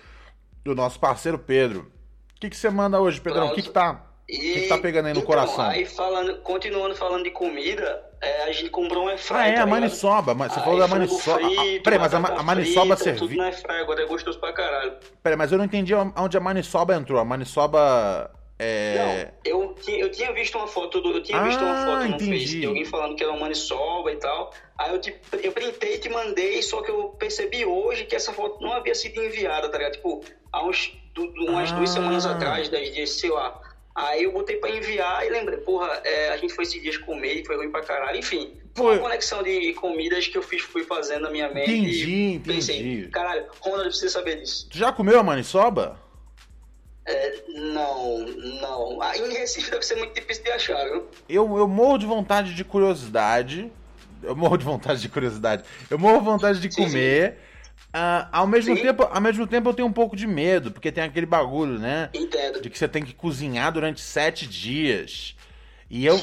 [0.64, 1.92] do nosso parceiro Pedro.
[2.36, 3.48] O que, que você manda hoje, Pedrão?
[3.48, 5.66] O que, que tá, o que, tá pegando aí no então, coração?
[5.66, 9.42] Aí falando, continuando falando de comida, é, a gente comprou um airfryer.
[9.44, 10.34] Ah, é, tá a maniçoba.
[10.34, 11.46] mas Você Aí falou da maniçoba.
[11.46, 13.38] Ah, frito, peraí, mas a, a maniçoba frita, Tudo serviu.
[13.38, 14.94] no airfryer, agora é gostoso pra caralho.
[15.22, 17.20] Peraí, mas eu não entendi onde a maniçoba entrou.
[17.20, 18.96] A maniçoba é.
[19.46, 22.12] Não, eu, tinha- eu tinha visto uma foto, do, eu tinha visto uma Ah, foto
[22.12, 22.20] no.
[22.20, 24.52] Face de alguém falando que era uma maniçoba e tal.
[24.80, 28.34] Aí eu, te, eu printei e te mandei, só que eu percebi hoje que essa
[28.34, 29.94] foto não havia sido enviada, tá ligado?
[29.94, 30.92] Tipo, há uns,
[31.48, 31.94] umas duas Ah.
[31.94, 33.62] semanas atrás, dez dias, sei lá.
[33.96, 37.36] Aí eu botei pra enviar e lembrei, porra, é, a gente foi esses dias comer
[37.36, 38.20] e foi ruim pra caralho.
[38.20, 41.72] Enfim, foi uma conexão de comidas que eu fiz, fui fazendo na minha mente.
[41.72, 42.56] Entendi, entendi.
[42.56, 44.68] Pensei, caralho, Ronald precisa saber disso.
[44.70, 45.98] Tu já comeu a maniçoba?
[47.06, 48.20] É, não,
[48.62, 49.02] não.
[49.02, 51.08] Aí em Recife deve ser muito difícil de achar, viu?
[51.30, 53.72] Eu, eu morro de vontade de curiosidade.
[54.22, 55.64] Eu morro de vontade de curiosidade.
[55.90, 57.38] Eu morro de vontade de comer.
[57.94, 58.82] Ah, ao, mesmo Sim.
[58.82, 62.10] tempo, ao mesmo tempo eu tenho um pouco de medo, porque tem aquele bagulho, né?
[62.14, 62.62] Entendo.
[62.62, 65.36] De que você tem que cozinhar durante sete dias.
[65.90, 66.20] E eu,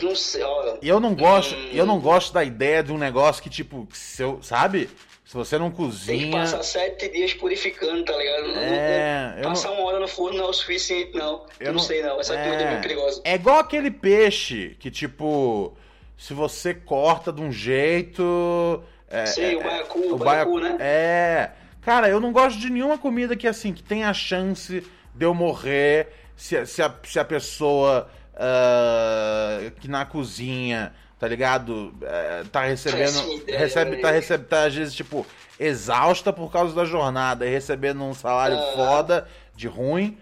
[0.82, 1.68] e eu não gosto, Hum.
[1.72, 4.90] eu não gosto da ideia de um negócio que, tipo, se eu, sabe?
[5.24, 6.30] Se você não Tem que cozinha.
[6.32, 8.48] passar sete dias purificando, tá ligado?
[8.48, 11.46] Não- É, não- passar não- uma hora no forno não é o suficiente, não.
[11.58, 12.20] Eu Eu não, sei, não.
[12.20, 13.22] Essa comida é muito perigosa.
[13.24, 15.74] É igual aquele peixe que, tipo,
[16.18, 18.82] se você corta de um jeito.
[19.12, 20.77] É, Sei, é, o baiacu, é, o baiacu, baia- né?
[20.81, 21.51] É.
[21.83, 25.35] Cara, eu não gosto de nenhuma comida que, assim, que tenha a chance de eu
[25.35, 31.94] morrer se, a- se, a, se a pessoa ah, que na cozinha, tá ligado?
[32.03, 33.20] É, tá recebendo.
[33.42, 35.27] Ideia, recebe, tá, recebe, tá, às vezes, tipo,
[35.59, 38.72] exausta por causa da jornada e recebendo um salário Ah.
[38.75, 40.16] foda, de ruim,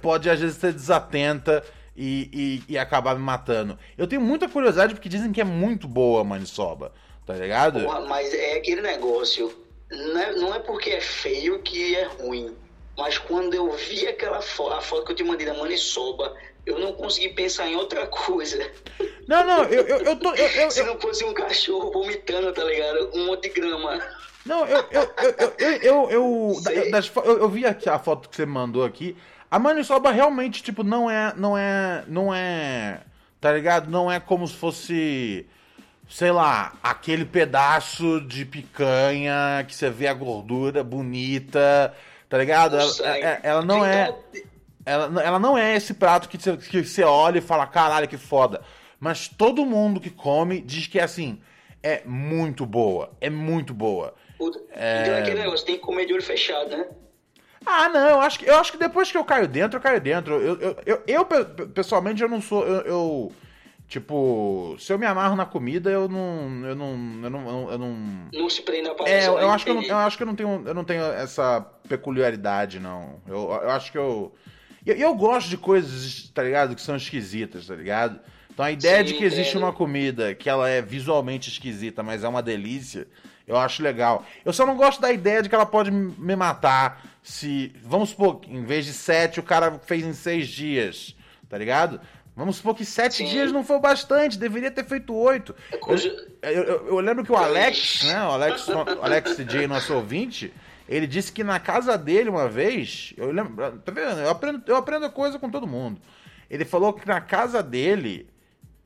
[0.00, 1.62] pode às vezes ser desatenta
[1.96, 3.78] e, e, e acabar me matando.
[3.96, 6.92] Eu tenho muita curiosidade porque dizem que é muito boa a maniçoba,
[7.28, 7.80] tá ligado?
[7.84, 9.52] Porra, mas é aquele negócio.
[9.90, 12.56] Não é, não é porque é feio que é ruim.
[12.96, 16.34] Mas quando eu vi aquela foto, a foto que eu te mandei da maniçoba,
[16.66, 18.58] eu não consegui pensar em outra coisa.
[19.28, 20.34] Não, não, eu, eu, eu tô.
[20.34, 23.10] Eu, eu, Se não fosse um cachorro vomitando, tá ligado?
[23.14, 24.02] Um monte de grama.
[24.44, 25.10] não, eu, eu,
[25.58, 29.16] eu, eu, eu, das fo- eu, eu vi aqui a foto que você mandou aqui.
[29.50, 31.32] A maniçoba realmente, tipo, não é.
[31.36, 32.04] Não é.
[32.08, 33.00] Não é.
[33.40, 33.88] Tá ligado?
[33.90, 35.46] Não é como se fosse.
[36.08, 41.94] Sei lá, aquele pedaço de picanha que você vê a gordura bonita,
[42.28, 42.76] tá ligado?
[42.76, 43.24] Ela, Consegue.
[43.26, 44.14] é- ela não é.
[44.86, 48.16] Ela, ela não é esse prato que você, que você olha e fala, caralho, que
[48.16, 48.62] foda.
[48.98, 51.38] Mas todo mundo que come diz que é assim,
[51.82, 53.10] é muito boa.
[53.20, 54.14] É muito boa.
[54.38, 55.02] Puta, É.
[55.02, 56.86] Então é aquele negócio, tem que comer de olho fechado, né?
[57.66, 60.00] Ah, não, eu acho que, eu acho que depois que eu caio dentro, eu caio
[60.00, 60.34] dentro.
[60.36, 62.64] Eu, eu, eu, eu, pe- pessoalmente, eu não sou.
[62.66, 63.32] Eu, eu,
[63.88, 66.66] Tipo, se eu me amarro na comida, eu não.
[66.66, 67.20] Eu não.
[67.22, 67.70] Eu não.
[67.72, 67.96] Eu não,
[68.34, 69.26] Não se prende a é, aparência.
[69.28, 69.42] eu, né?
[69.42, 70.62] eu acho que eu, não, eu acho que eu não tenho.
[70.66, 73.22] Eu não tenho essa peculiaridade, não.
[73.26, 74.34] Eu, eu acho que eu.
[74.84, 76.74] E eu, eu gosto de coisas, tá ligado?
[76.74, 78.20] Que são esquisitas, tá ligado?
[78.52, 79.62] Então a ideia Sim, de que existe entendo.
[79.62, 83.06] uma comida que ela é visualmente esquisita, mas é uma delícia,
[83.46, 84.26] eu acho legal.
[84.44, 87.72] Eu só não gosto da ideia de que ela pode me matar se.
[87.82, 91.14] Vamos supor, em vez de sete, o cara fez em seis dias,
[91.48, 92.00] tá ligado?
[92.38, 93.24] Vamos supor que sete Sim.
[93.26, 95.54] dias não foi o bastante, deveria ter feito oito.
[95.72, 96.08] Eu, coisa-
[96.40, 98.22] eu, eu- eu lembro que o Alex, né?
[98.22, 100.54] O Alex, o Alex DJ, nosso ouvinte,
[100.88, 103.12] ele disse que na casa dele uma vez.
[103.16, 103.72] Eu lembro.
[103.80, 104.20] Tá vendo?
[104.20, 106.00] Eu aprendo, eu aprendo coisa com todo mundo.
[106.48, 108.28] Ele falou que na casa dele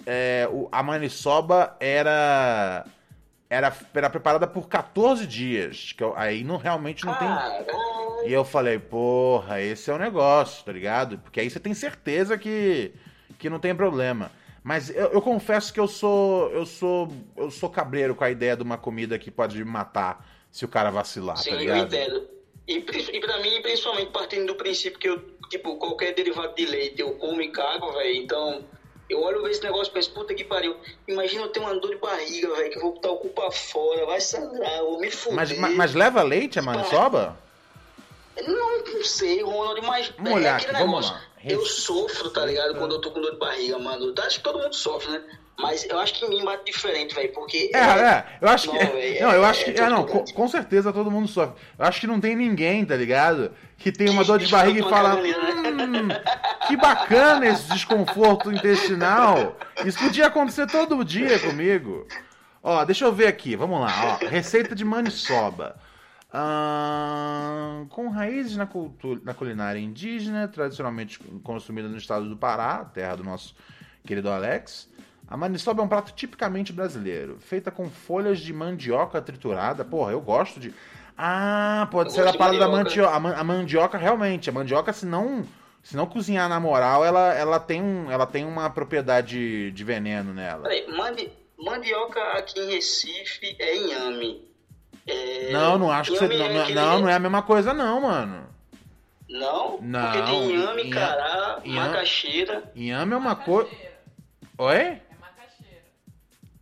[0.06, 2.84] é, o- a maniçoba era,
[3.50, 3.72] era.
[3.94, 5.92] Era preparada por 14 dias.
[5.96, 7.28] Que eu- aí não realmente não tem.
[7.28, 7.66] Caralho.
[8.26, 11.18] E eu falei, porra, esse é o negócio, tá ligado?
[11.18, 12.92] Porque aí você tem certeza que,
[13.42, 14.30] que não tem problema.
[14.62, 16.48] Mas eu, eu confesso que eu sou.
[16.52, 17.12] Eu sou.
[17.36, 20.68] Eu sou cabreiro com a ideia de uma comida que pode me matar se o
[20.68, 21.92] cara vacilar, Sim, tá eu ligado?
[21.92, 22.28] entendo.
[22.68, 27.00] E, e pra mim, principalmente partindo do princípio que eu, tipo, qualquer derivado de leite
[27.00, 28.14] eu como e cago, velho.
[28.14, 28.64] Então,
[29.10, 30.76] eu olho esse negócio e penso, puta que pariu.
[31.08, 33.50] Imagina eu ter uma dor de barriga, velho, que eu vou botar o cu pra
[33.50, 35.34] fora, vai sangrar, eu vou me fuder.
[35.34, 37.36] Mas, mas, mas leva leite a maniçoba?
[38.46, 41.22] Não, não sei, Ronald, mas Vamos é olhar aquele aqui, vamos lá.
[41.44, 42.74] Eu sofro, tá ligado?
[42.76, 44.12] Quando eu tô com dor de barriga, mano.
[44.24, 45.22] Acho que todo mundo sofre, né?
[45.58, 47.70] Mas eu acho que em mim bate diferente, velho, porque...
[47.74, 48.78] É, é, eu acho que.
[48.84, 49.80] Não, véi, não, é- eu acho é que.
[49.80, 51.54] É, não, com, com certeza todo mundo sofre.
[51.78, 53.52] Eu acho que não tem ninguém, tá ligado?
[53.76, 55.14] Que tem uma dor de barriga e fala.
[55.20, 55.30] né?
[55.30, 56.08] Hum,
[56.66, 59.56] que bacana esse desconforto intestinal.
[59.84, 62.06] Isso podia acontecer todo dia comigo.
[62.62, 64.18] Ó, deixa eu ver aqui, vamos lá.
[64.22, 65.76] Ó, receita de maniçoba.
[66.32, 73.16] Ahn, com raízes na, cultura, na culinária indígena, tradicionalmente consumida no estado do Pará, terra
[73.16, 73.54] do nosso
[74.04, 74.88] querido Alex.
[75.28, 79.84] A maniçoba é um prato tipicamente brasileiro, feita com folhas de mandioca triturada.
[79.84, 80.74] Porra, eu gosto de.
[81.16, 83.10] Ah, pode Eu ser a parada da mandioca.
[83.10, 83.16] mandioca.
[83.16, 84.50] A, man- a mandioca, realmente.
[84.50, 85.44] A mandioca, se não,
[85.82, 90.32] se não cozinhar na moral, ela, ela, tem, um, ela tem uma propriedade de veneno
[90.34, 90.62] nela.
[90.64, 94.51] Peraí, mandi, mandioca aqui em Recife é inhame.
[95.52, 96.28] É, Não, não acho que você.
[96.28, 98.46] Não, é não, não, não é a mesma coisa, não, mano.
[99.28, 99.78] Não?
[99.80, 102.62] Não, Porque tem inhame, inha- cará, macaxeira.
[102.74, 103.70] Inhame é uma coisa.
[104.58, 104.76] Oi?
[104.76, 105.00] É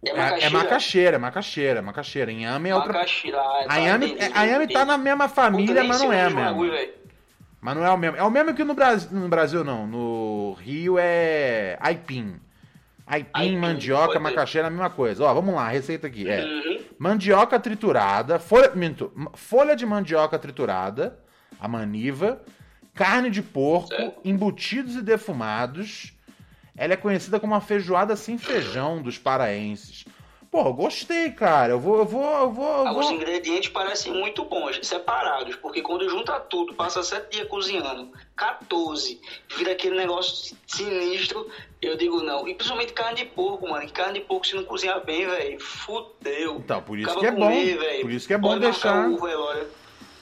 [0.03, 0.47] É, macaxeira.
[0.47, 2.33] é macaxeira, é macaxeira, é macaxeira.
[2.33, 2.93] Inhame é outra.
[2.93, 3.39] Macaxeira.
[3.39, 6.41] ah, tá, A Inhame, entendi, a Inhame tá na mesma família, mas não é mesmo.
[6.41, 6.89] bagulho.
[7.61, 8.17] Mas não é o mesmo.
[8.17, 9.87] É o mesmo que no Brasil, no Brasil não.
[9.87, 12.41] No Rio é aipim.
[13.11, 15.25] Aipim, Aipim, mandioca, macaxeira, a mesma coisa.
[15.25, 16.29] Ó, vamos lá, a receita aqui.
[16.29, 16.79] É Uhum.
[16.99, 21.19] mandioca triturada, folha, minto, folha de mandioca triturada,
[21.59, 22.41] a maniva,
[22.95, 24.21] carne de porco, Certo.
[24.25, 26.13] embutidos e defumados.
[26.77, 30.05] Ela é conhecida como a feijoada sem feijão dos paraenses.
[30.51, 31.73] Pô, gostei, cara.
[31.75, 33.15] Eu vou, eu vou, eu vou, eu Ah, Os vou.
[33.15, 39.21] ingredientes parecem muito bons, separados, porque quando junta tudo, passa sete dias cozinhando, 14,
[39.57, 41.49] vira aquele negócio sinistro,
[41.83, 42.47] eu digo não.
[42.49, 43.89] E principalmente carne de porco, mano.
[43.91, 46.57] Carne de porco, se não cozinhar bem, velho, fudeu.
[46.57, 48.01] Então, por isso Acaba que é bom.
[48.03, 49.09] Por isso que é bom Pode deixar.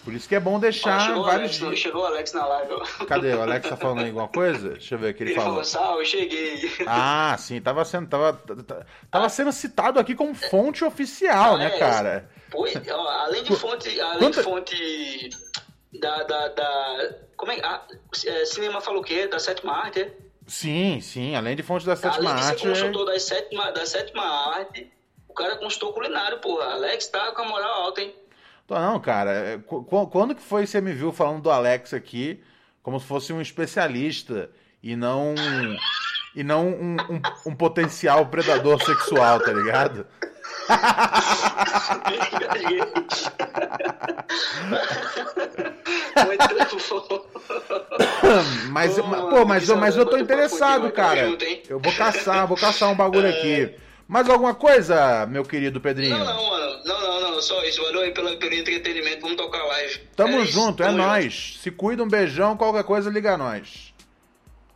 [0.05, 2.73] Por isso que é bom Ó, deixar o vários Alex, chegou o Alex na live,
[2.73, 3.05] ó.
[3.05, 3.35] Cadê?
[3.35, 4.71] O Alex tá falando aí alguma coisa?
[4.71, 5.51] Deixa eu ver o que ele Ele falou.
[5.51, 6.73] falou, salve, cheguei.
[6.87, 11.67] Ah, sim, tava sendo, tava, tava- tava sendo citado aqui como fonte oficial, Ah, né,
[11.67, 11.79] é.
[11.79, 12.31] cara?
[12.51, 15.31] Pois, ó, além de fonte, além Quanta- de fonte
[16.01, 17.83] da, da, da como é, ah,
[18.25, 19.27] é, cinema falou o quê?
[19.27, 20.13] Da sétima arte, é?
[20.49, 22.67] Sim, sim, além de fonte da sétima além de arte.
[22.67, 24.23] é- consultor da sétima, da sétima
[24.57, 24.91] arte,
[25.29, 26.65] o cara é consultor culinário, porra.
[26.73, 28.15] Alex tá com a moral alta, hein?
[28.69, 31.93] Não, cara, é, qu- qu- quando que foi que você me viu falando do Alex
[31.95, 32.43] aqui
[32.83, 34.51] como se fosse um especialista
[34.83, 35.35] e não
[36.35, 40.07] e não um, um- um potencial predador sexual, tá ligado?
[48.71, 51.37] Mas, Pô, mas- pô, mas, eu- mas eu tô interessado, cara.
[51.69, 53.71] Eu vou caçar, vou caçar um bagulho aqui.
[54.07, 56.17] Mais alguma coisa, meu querido Pedrinho?
[56.17, 56.79] Não, não, mano.
[56.85, 57.43] Não, não, não.
[57.43, 57.83] Só isso.
[57.83, 59.21] Valeu aí pelo, pelo entretenimento.
[59.21, 59.99] Vamos tocar live.
[60.17, 61.59] Tamo É isso, junto, é tamo nóis.
[61.63, 63.88] Se cuida, um beijão, qualquer coisa, liga a nós.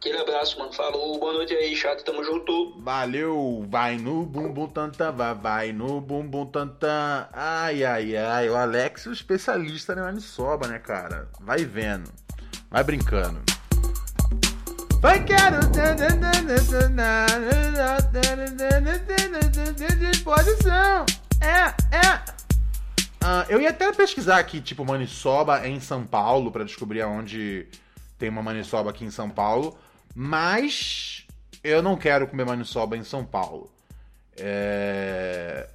[0.03, 0.73] Aquele abraço, mano.
[0.73, 1.17] Falou.
[1.21, 2.03] Boa noite aí, chato.
[2.03, 2.75] Tamo junto.
[2.81, 7.29] Valeu, vai no bumbum tantã, vai, vai no bumbum tantã.
[7.33, 11.29] Ai, ai, ai, o Alex o especialista na maniçoba, né, cara?
[11.39, 12.11] Vai vendo,
[12.69, 13.41] vai brincando.
[15.01, 15.61] Vai, quero.
[20.11, 21.07] Disposição.
[21.41, 22.21] É, é.
[23.21, 27.69] Ah, eu ia até pesquisar aqui, tipo, maniçoba em São Paulo, pra descobrir aonde
[28.19, 29.79] tem uma maniçoba aqui em São Paulo,
[30.15, 31.27] mas
[31.63, 33.73] eu não quero comer maniçoba em São Paulo.
[34.37, 35.69] É...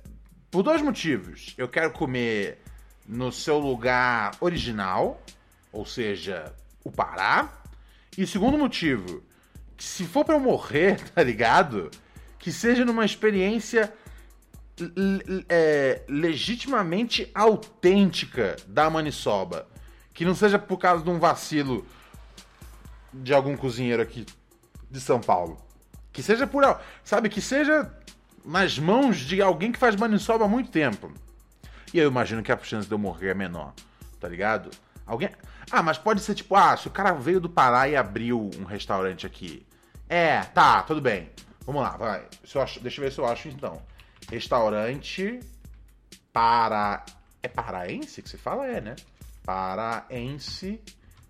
[0.52, 1.54] Por dois motivos.
[1.58, 2.60] Eu quero comer
[3.08, 5.22] no seu lugar original,
[5.72, 7.52] ou seja, o Pará.
[8.18, 9.24] E segundo motivo,
[9.76, 11.90] que se for para eu morrer, tá ligado?
[12.40, 13.94] Que seja numa experiência
[15.50, 19.68] é, legitimamente autêntica da maniçoba.
[20.14, 21.86] Que não seja por causa de um vacilo
[23.14, 24.26] de algum cozinheiro aqui
[24.90, 25.58] de São Paulo.
[26.12, 26.64] Que seja por.
[27.04, 27.92] Sabe, que seja
[28.44, 31.12] nas mãos de alguém que faz maniçoba há muito tempo.
[31.94, 33.74] E eu imagino que a chance de eu morrer é menor,
[34.20, 34.70] tá ligado?
[35.06, 35.30] Alguém.
[35.72, 38.64] Ah, mas pode ser tipo, ah, se o cara veio do Pará e abriu um
[38.64, 39.66] restaurante aqui.
[40.08, 41.30] É, tá, tudo bem.
[41.66, 42.26] Vamos lá, vai.
[42.54, 42.80] Eu acho...
[42.80, 43.82] Deixa eu ver se eu acho então.
[44.30, 45.40] Restaurante
[46.32, 47.04] para.
[47.42, 48.68] É paraense que se fala?
[48.68, 48.96] É, né?
[49.44, 50.82] Paraense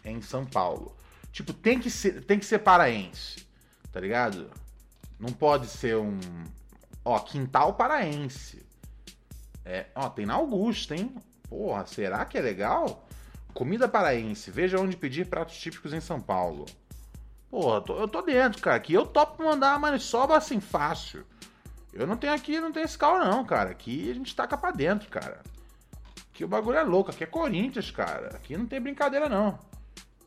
[0.03, 0.96] em São Paulo.
[1.37, 3.47] Tipo, tem que ser, tem que ser paraense,
[3.91, 4.49] tá ligado?
[5.19, 6.19] Não pode ser um.
[7.05, 8.65] Ó, quintal paraense.
[9.63, 11.15] É, ó, tem na Augusta, hein?
[11.47, 13.07] Porra, será que é legal?
[13.53, 14.49] Comida paraense.
[14.49, 16.65] Veja onde pedir pratos típicos em São Paulo.
[17.51, 18.77] Porra, tô, eu tô dentro, cara.
[18.77, 21.23] Aqui eu topo mandar a maniçoba assim fácil.
[21.93, 23.69] Eu não tenho aqui, não tenho esse carro não, cara.
[23.69, 25.43] Aqui a gente taca pra dentro, cara.
[26.33, 27.11] Aqui o bagulho é louco.
[27.11, 28.29] Aqui é Corinthians, cara.
[28.29, 29.59] Aqui não tem brincadeira não.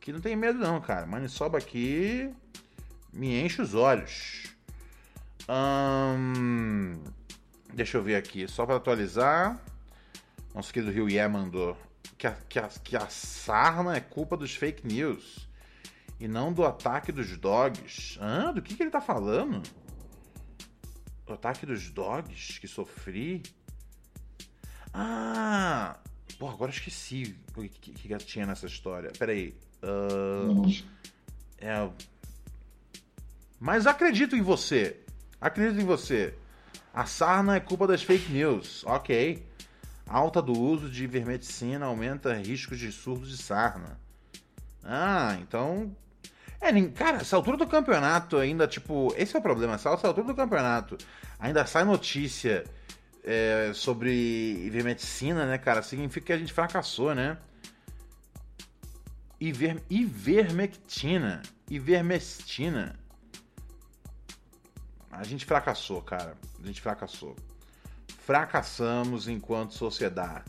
[0.01, 1.07] Aqui não tem medo não, cara.
[1.07, 2.35] Maniçoba aqui
[3.13, 4.45] me enche os olhos.
[5.47, 6.95] Hum,
[7.75, 9.63] deixa eu ver aqui, só para atualizar.
[10.55, 11.77] Nosso querido Rio Ye mandou
[12.17, 15.47] que a, que, a, que a sarna é culpa dos fake news
[16.19, 18.19] e não do ataque dos dogs.
[18.23, 18.55] Hã?
[18.55, 19.63] Do que, que ele tá falando?
[21.27, 23.43] O ataque dos dogs que sofri?
[24.95, 26.01] Ah!
[26.39, 29.13] Pô, agora esqueci o que, que, que tinha nessa história.
[29.19, 29.55] Peraí.
[29.83, 30.71] Uh,
[31.59, 31.89] é.
[33.59, 34.97] Mas acredito em você.
[35.41, 36.35] Acredito em você.
[36.93, 38.85] A sarna é culpa das fake news.
[38.85, 39.47] Ok.
[40.07, 43.99] Alta do uso de ivermectina aumenta riscos de surdos de sarna.
[44.83, 45.95] Ah, então.
[46.61, 49.15] É, cara, essa altura do campeonato ainda, tipo.
[49.17, 49.75] Esse é o problema.
[49.75, 50.99] Essa altura do campeonato
[51.39, 52.65] ainda sai notícia
[53.25, 54.11] é, sobre
[54.65, 55.83] ivermectina, né, cara?
[55.83, 57.39] Significa que a gente fracassou, né?
[59.41, 61.41] Iver, ivermectina.
[61.71, 62.95] Ivermectina.
[65.11, 66.37] A gente fracassou, cara.
[66.63, 67.35] A gente fracassou.
[68.19, 70.45] Fracassamos enquanto sociedade.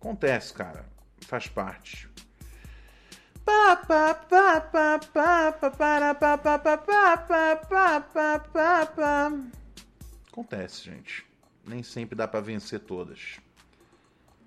[0.00, 0.84] Acontece, cara.
[1.20, 2.10] Faz parte.
[10.30, 11.26] Acontece, gente.
[11.64, 13.38] Nem sempre dá para vencer todas.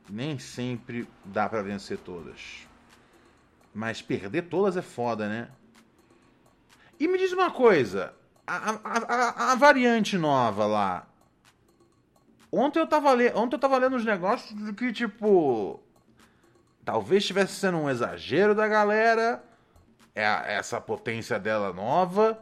[0.09, 2.67] Nem sempre dá para vencer todas.
[3.73, 5.49] Mas perder todas é foda, né?
[6.99, 8.13] E me diz uma coisa:
[8.45, 11.07] a, a, a, a variante nova lá.
[12.51, 13.31] Ontem eu tava, le...
[13.33, 15.79] Ontem eu tava lendo uns negócios que, tipo.
[16.83, 19.43] Talvez estivesse sendo um exagero da galera.
[20.13, 22.37] É essa potência dela nova.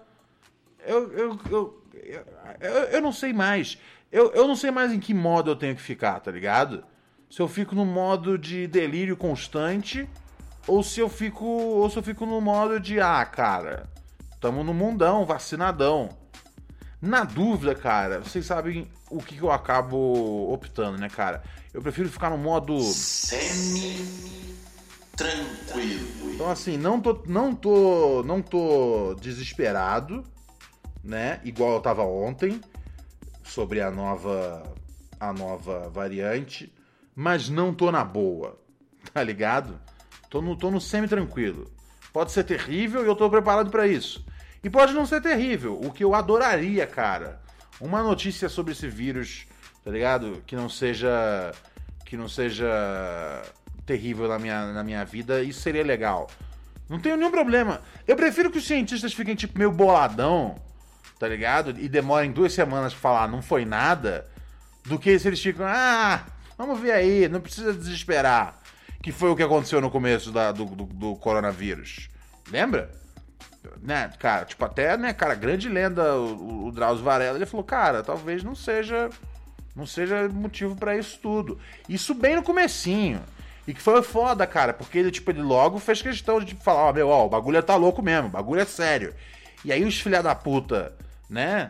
[0.85, 1.83] Eu, eu, eu,
[2.59, 3.77] eu, eu não sei mais.
[4.11, 6.83] Eu, eu não sei mais em que modo eu tenho que ficar, tá ligado?
[7.29, 10.09] Se eu fico no modo de delírio constante
[10.67, 13.89] ou se eu fico ou se eu fico no modo de ah, cara,
[14.39, 16.09] tamo no mundão, vacinadão.
[17.01, 21.41] Na dúvida, cara, vocês sabem o que eu acabo optando, né, cara?
[21.73, 24.55] Eu prefiro ficar no modo semi
[25.15, 26.33] tranquilo.
[26.33, 30.23] Então assim, não tô não tô não tô desesperado,
[31.03, 31.39] né?
[31.43, 32.61] Igual eu tava ontem
[33.43, 34.63] sobre a nova
[35.19, 36.73] a nova variante,
[37.15, 38.57] mas não tô na boa.
[39.13, 39.79] Tá ligado?
[40.29, 41.71] Tô no, tô no semi-tranquilo.
[42.13, 44.23] Pode ser terrível e eu tô preparado para isso.
[44.63, 47.41] E pode não ser terrível, o que eu adoraria, cara.
[47.79, 49.47] Uma notícia sobre esse vírus,
[49.83, 50.43] tá ligado?
[50.45, 51.51] Que não seja.
[52.05, 52.67] Que não seja
[53.85, 56.29] terrível na minha, na minha vida, isso seria legal.
[56.87, 57.81] Não tenho nenhum problema.
[58.07, 60.55] Eu prefiro que os cientistas fiquem, tipo, meio boladão,
[61.19, 61.71] tá ligado?
[61.79, 64.27] E demorem duas semanas pra falar não foi nada,
[64.85, 66.25] do que se eles ficam, ah,
[66.57, 68.58] vamos ver aí, não precisa desesperar
[69.01, 72.09] que foi o que aconteceu no começo da, do, do, do, coronavírus.
[72.49, 72.91] Lembra?
[73.81, 78.01] Né, cara, tipo, até, né, cara, grande lenda, o, o Drauzio Varela, ele falou, cara,
[78.01, 79.09] talvez não seja
[79.75, 81.59] não seja motivo para isso tudo.
[81.87, 83.21] Isso bem no comecinho.
[83.65, 86.85] E que foi foda, cara, porque ele, tipo, ele logo fez questão de tipo, falar,
[86.85, 89.13] ó, oh, meu, ó, o bagulho tá louco mesmo, o bagulho é sério.
[89.63, 90.95] E aí os filha da puta,
[91.29, 91.69] né,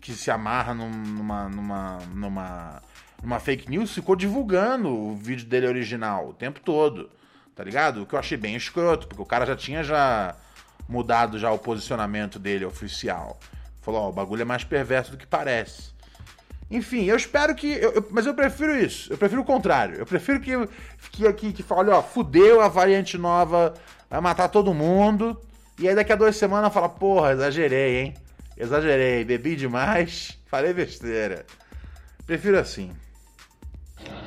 [0.00, 2.82] que se amarra numa, numa, numa
[3.22, 7.10] uma fake news, ficou divulgando o vídeo dele original o tempo todo.
[7.54, 8.02] Tá ligado?
[8.02, 10.36] O que eu achei bem escroto, porque o cara já tinha já
[10.88, 13.38] mudado já o posicionamento dele oficial.
[13.80, 15.94] Falou, ó, o bagulho é mais perverso do que parece.
[16.70, 17.68] Enfim, eu espero que.
[17.72, 19.12] eu- eu- mas eu prefiro isso.
[19.12, 19.96] Eu prefiro o contrário.
[19.96, 20.52] Eu prefiro que,
[21.12, 23.72] que, que, que fale, ó, fudeu, a variante nova
[24.10, 25.40] vai matar todo mundo.
[25.78, 28.14] E aí daqui a duas semanas fala, porra, exagerei, hein?
[28.56, 31.46] Exagerei, bebi demais, falei besteira.
[32.26, 32.90] Prefiro assim.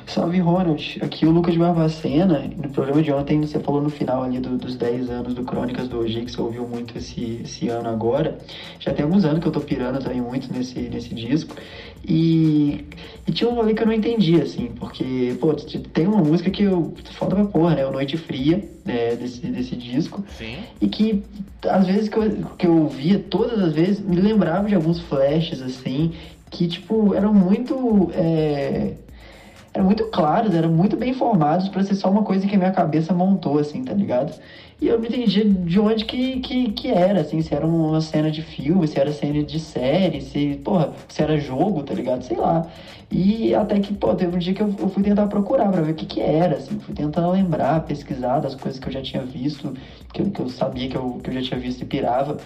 [0.06, 2.50] Salve Ronald, aqui o Lucas Barbacena.
[2.56, 5.88] No programa de ontem você falou no final ali do- dos 10 anos do Crônicas
[5.88, 8.36] do OG, que você ouviu muito esse, esse ano agora.
[8.80, 11.54] Já tem alguns anos que eu tô pirando também muito nesse, nesse disco.
[12.06, 12.84] E,
[13.26, 16.62] e tinha um rolê que eu não entendi, assim, porque, pô, tem uma música que
[16.64, 16.92] eu.
[17.12, 17.86] Foda pra porra, né?
[17.86, 20.24] O Noite Fria, né, desse, desse disco.
[20.36, 20.56] Sim.
[20.80, 21.22] E que
[21.68, 25.60] às vezes que eu, que eu ouvia, todas as vezes, me lembrava de alguns flashes,
[25.62, 26.10] assim,
[26.50, 28.10] que, tipo, eram muito.
[28.14, 28.94] é,
[29.72, 32.72] eram muito claros, eram muito bem formados pra ser só uma coisa que a minha
[32.72, 34.34] cabeça montou, assim, tá ligado?
[34.80, 38.30] E eu não entendia de onde que, que, que era, assim, se era uma cena
[38.30, 42.22] de filme, se era cena de série, se, porra, se era jogo, tá ligado?
[42.22, 42.66] Sei lá.
[43.10, 45.92] E até que, pô, teve um dia que eu, eu fui tentar procurar pra ver
[45.92, 49.22] o que que era, assim, fui tentar lembrar, pesquisar das coisas que eu já tinha
[49.24, 49.74] visto,
[50.12, 52.36] que, eu- que eu sabia que eu, que eu já tinha visto e pirava.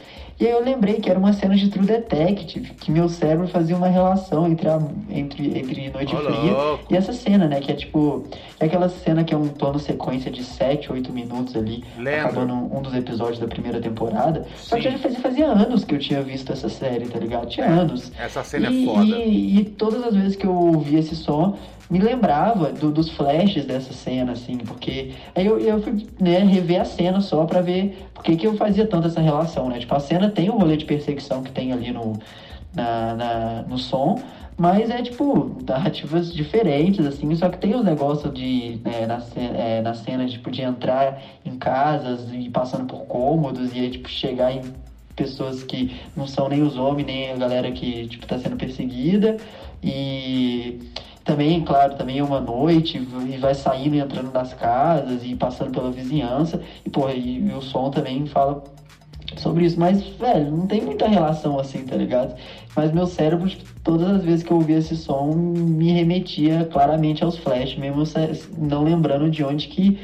[0.41, 3.77] E aí eu lembrei que era uma cena de True Detective, que meu cérebro fazia
[3.77, 6.57] uma relação entre, a, entre, entre Noite Ô, Fria
[6.91, 7.61] e essa cena, né?
[7.61, 8.25] Que é tipo.
[8.59, 12.21] É aquela cena que é um plano sequência de 7, 8 minutos ali, Lembro.
[12.21, 14.45] acabando um, um dos episódios da primeira temporada.
[14.57, 17.47] Só que já fazia, fazia anos que eu tinha visto essa série, tá ligado?
[17.49, 18.11] Tinha anos.
[18.19, 19.05] Essa cena e, é foda.
[19.05, 21.57] E, e todas as vezes que eu ouvia esse som,
[21.91, 26.81] me lembrava do- dos flashes dessa cena, assim, porque aí eu, eu fui né, rever
[26.81, 29.79] a cena só pra ver por que, eu fazia tanto essa relação, né?
[29.79, 32.15] Tipo, a cena tem o rolê de perseguição que tem ali no,
[32.75, 34.19] na, na- no som,
[34.57, 39.81] mas é tipo narrativas diferentes, assim, só que tem os negócios de né, na, é,
[39.83, 44.53] na cena tipo, de entrar em casas e passando por cômodos e aí tipo, chegar
[44.53, 44.63] em
[45.17, 49.37] pessoas que não são nem os homens, nem a galera que tipo, tá sendo perseguida.
[49.85, 50.81] E
[51.25, 55.73] também, claro, também é uma noite e vai saindo e entrando nas casas e passando
[55.73, 56.61] pela vizinhança.
[56.85, 58.65] E, porra, e, e o som também fala
[59.37, 59.79] sobre isso.
[59.79, 62.35] Mas, velho, não tem muita relação assim, tá ligado?
[62.75, 67.23] Mas meu cérebro, tipo, todas as vezes que eu ouvia esse som, me remetia claramente
[67.23, 68.05] aos flash, mesmo
[68.57, 69.99] não lembrando de onde que.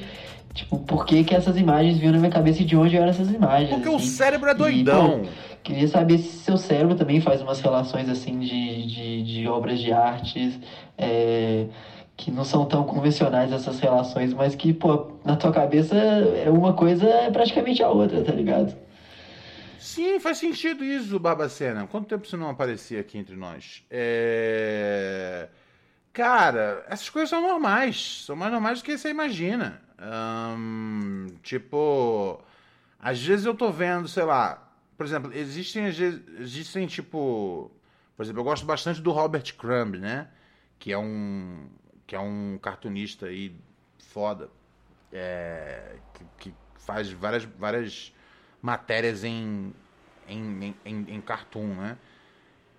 [0.60, 3.30] Tipo, por que, que essas imagens vinham na minha cabeça e de onde eram essas
[3.30, 3.70] imagens.
[3.70, 4.06] Porque o assim.
[4.06, 5.20] cérebro é E, doidão.
[5.24, 5.28] pô,
[5.62, 9.90] Queria saber se seu cérebro também faz umas relações assim de, de, de obras de
[9.92, 10.58] artes
[10.98, 11.66] é,
[12.16, 16.74] que não são tão convencionais essas relações, mas que, pô, na tua cabeça é uma
[16.74, 18.74] coisa é praticamente a outra, tá ligado?
[19.78, 21.86] Sim, faz sentido isso, Barbacena.
[21.86, 23.82] Quanto tempo você não aparecia aqui entre nós?
[23.90, 25.48] É...
[26.12, 28.24] Cara, essas coisas são normais.
[28.26, 29.80] São mais normais do que você imagina.
[31.42, 32.42] Tipo,
[32.98, 34.66] às vezes eu tô vendo, sei lá.
[34.96, 35.86] Por exemplo, existem,
[36.38, 37.70] existem tipo.
[38.16, 40.28] Por exemplo, eu gosto bastante do Robert Crumb, né?
[40.78, 41.68] Que é um.
[42.06, 43.54] Que é um cartunista aí
[43.98, 44.50] foda.
[45.12, 48.12] é, que, que faz várias, várias
[48.60, 49.72] matérias em,
[50.28, 51.98] em, em, em, cartoon, né?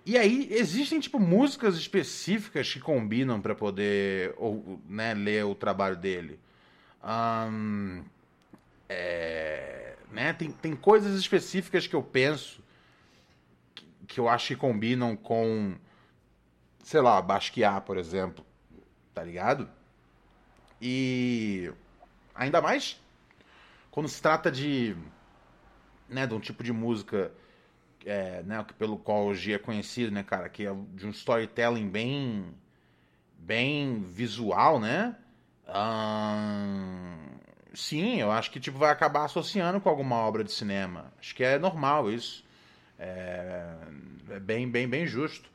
[0.04, 5.96] E aí existem tipo músicas específicas que combinam pra poder ou, né, ler o trabalho
[5.96, 6.40] dele.
[8.88, 12.62] É, né, tem, tem coisas específicas que eu penso
[13.74, 15.74] que, que eu acho que combinam com,
[16.82, 18.44] sei lá, Basquiat, por exemplo,
[19.14, 19.68] tá ligado?
[20.80, 21.72] E
[22.34, 23.00] ainda mais
[23.90, 24.96] quando se trata de,
[26.08, 27.30] né, de um tipo de música
[28.04, 32.54] é, né, pelo qual G é conhecido, né, cara, que é de um storytelling bem,
[33.38, 35.16] bem visual, né?
[37.74, 41.12] Sim, eu acho que tipo vai acabar associando com alguma obra de cinema.
[41.18, 42.44] Acho que é normal isso.
[42.98, 43.74] É,
[44.30, 45.50] é bem, bem, bem justo.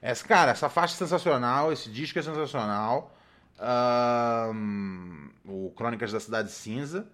[0.00, 3.16] Essa, cara, essa faixa é sensacional, esse disco é sensacional.
[3.58, 7.06] Ahn, o Crônicas da Cidade Cinza.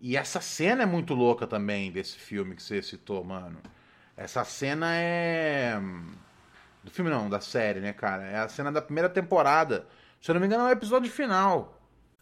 [0.00, 3.58] E essa cena é muito louca também desse filme que você citou, mano.
[4.16, 5.78] Essa cena é.
[6.82, 8.24] Do filme não, da série, né, cara?
[8.24, 9.86] É a cena da primeira temporada.
[10.20, 11.81] Se eu não me engano, é o episódio final.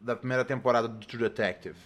[0.00, 1.76] Da primeira temporada do True Detective.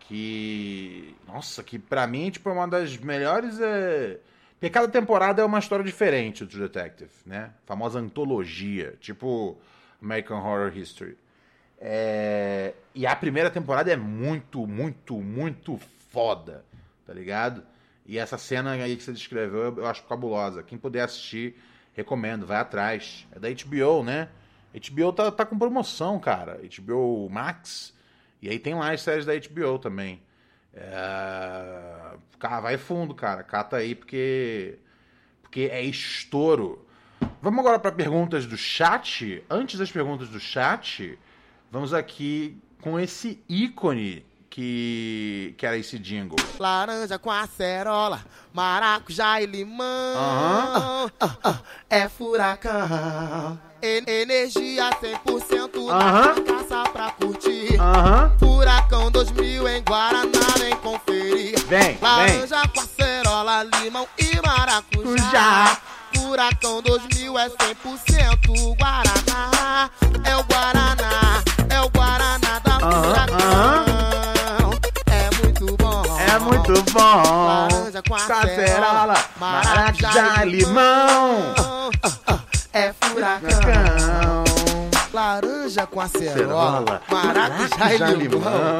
[0.00, 1.14] Que.
[1.26, 3.60] Nossa, que pra mim, tipo, é uma das melhores.
[3.60, 4.18] É...
[4.54, 7.52] Porque cada temporada é uma história diferente do True Detective, né?
[7.66, 9.58] famosa antologia, tipo
[10.00, 11.16] American Horror History.
[11.78, 12.74] É...
[12.94, 15.80] E a primeira temporada é muito, muito, muito
[16.10, 16.64] foda,
[17.04, 17.64] tá ligado?
[18.06, 20.62] E essa cena aí que você descreveu eu acho cabulosa.
[20.62, 21.56] Quem puder assistir,
[21.94, 23.26] recomendo, vai atrás.
[23.32, 24.28] É da HBO, né?
[24.74, 26.60] HBO tá, tá com promoção, cara.
[26.62, 27.94] HBO Max.
[28.40, 30.20] E aí tem lá as séries da HBO também.
[30.74, 32.16] É...
[32.38, 33.42] Cara, vai fundo, cara.
[33.42, 34.78] Cata aí porque
[35.42, 36.86] porque é estouro.
[37.42, 39.44] Vamos agora para perguntas do chat.
[39.50, 41.18] Antes das perguntas do chat,
[41.70, 46.36] vamos aqui com esse ícone que, que era esse jingle.
[46.58, 48.20] Laranja com acerola,
[48.52, 51.10] maracujá e limão.
[51.18, 51.54] Ah,
[51.88, 53.58] é furacão.
[53.80, 56.34] E- energia 100% Aham.
[56.34, 57.78] na caça pra curtir.
[58.38, 60.28] Furacão 2000 em Guaraná,
[60.58, 61.58] vem conferir.
[61.66, 65.30] Vem, Laranja com acerola, limão e maracujá.
[65.32, 65.78] Já.
[66.14, 69.90] Furacão 2000 é 100% Guaraná.
[70.24, 74.31] É o Guaraná, é o Guaraná da Furacão.
[76.68, 77.22] Muito bom.
[77.22, 81.54] Laranja com acerola, maracujá e limão.
[82.72, 84.44] É furacão.
[85.12, 88.78] Laranja com Acerola, maracujá e limão.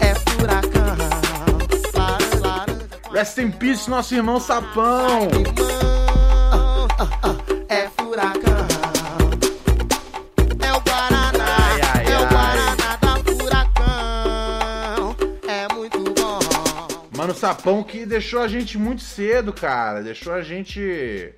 [0.00, 0.96] É furacão.
[3.12, 5.28] Rest in peace, nosso irmão Sapão.
[5.30, 5.66] limão.
[17.46, 20.02] Sapão que deixou a gente muito cedo, cara.
[20.02, 21.32] Deixou a gente.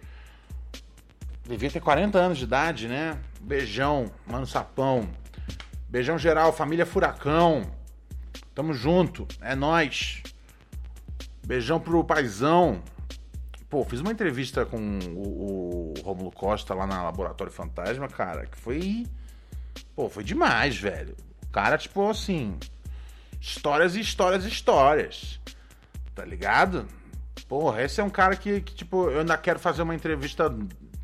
[1.47, 3.19] Devia ter 40 anos de idade, né?
[3.43, 5.07] Beijão, Mano Sapão.
[5.87, 7.71] Beijão geral, família Furacão.
[8.55, 10.23] Tamo junto, é nós.
[11.47, 12.83] Beijão pro paizão.
[13.69, 14.79] Pô, fiz uma entrevista com
[15.15, 19.07] o, o Rômulo Costa lá na Laboratório Fantasma, cara, que foi.
[19.95, 21.15] Pô, foi demais, velho.
[21.43, 22.57] O cara, tipo, assim.
[23.39, 25.39] Histórias e histórias e histórias.
[26.19, 26.85] Tá ligado?
[27.49, 30.53] Porra, esse é um cara que, que, tipo, eu ainda quero fazer uma entrevista,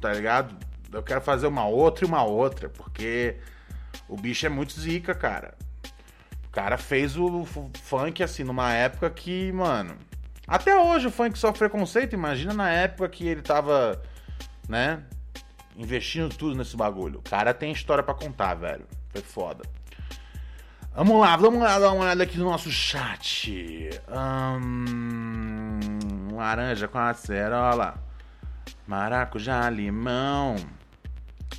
[0.00, 0.56] tá ligado?
[0.92, 3.36] Eu quero fazer uma outra e uma outra, porque
[4.08, 5.54] o bicho é muito zica, cara.
[6.48, 9.94] O cara fez o funk, assim, numa época que, mano.
[10.48, 14.02] Até hoje o funk sofre preconceito, imagina na época que ele tava,
[14.68, 15.04] né?
[15.76, 17.20] Investindo tudo nesse bagulho.
[17.20, 18.84] O cara tem história pra contar, velho.
[19.10, 19.62] Foi foda.
[20.96, 23.90] Vamos lá, vamos lá dar uma olhada aqui no nosso chat.
[24.06, 25.80] Ahn,
[26.32, 27.96] laranja com acerola.
[28.86, 30.54] Maracujá, limão.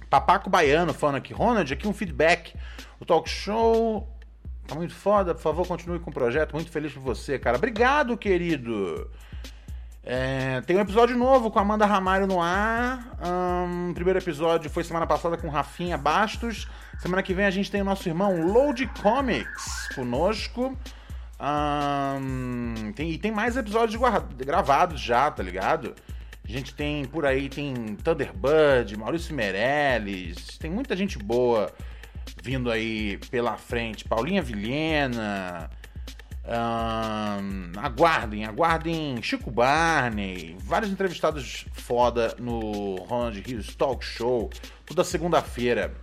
[0.10, 1.34] Papaco Baiano falando aqui.
[1.34, 2.56] Ronald, aqui um feedback.
[2.98, 4.10] O talk show
[4.66, 5.36] tá muito foda.
[5.36, 6.54] Por favor, continue com o projeto.
[6.54, 7.58] Muito feliz por você, cara.
[7.58, 9.12] Obrigado, querido.
[10.08, 13.18] É, tem um episódio novo com Amanda Ramalho no ar.
[13.90, 16.68] O primeiro episódio foi semana passada com Rafinha Bastos.
[17.00, 20.78] Semana que vem a gente tem o nosso irmão Load Comics conosco.
[21.40, 24.00] Ahn, tem, e tem mais episódios
[24.38, 25.96] gravados já, tá ligado?
[26.48, 31.74] A gente tem por aí, tem Thunderbird, Maurício Meirelles, tem muita gente boa
[32.44, 34.06] vindo aí pela frente.
[34.06, 35.68] Paulinha Vilhena.
[37.82, 44.50] Aguardem, aguardem Chico Barney, vários entrevistados foda no Ronald Rios Talk Show,
[44.86, 45.94] toda segunda-feira.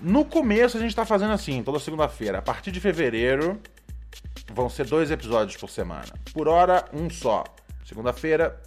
[0.00, 2.38] No começo a gente tá fazendo assim, toda segunda-feira.
[2.38, 3.60] A partir de fevereiro
[4.52, 6.12] vão ser dois episódios por semana.
[6.32, 7.44] Por hora, um só.
[7.84, 8.60] Segunda-feira,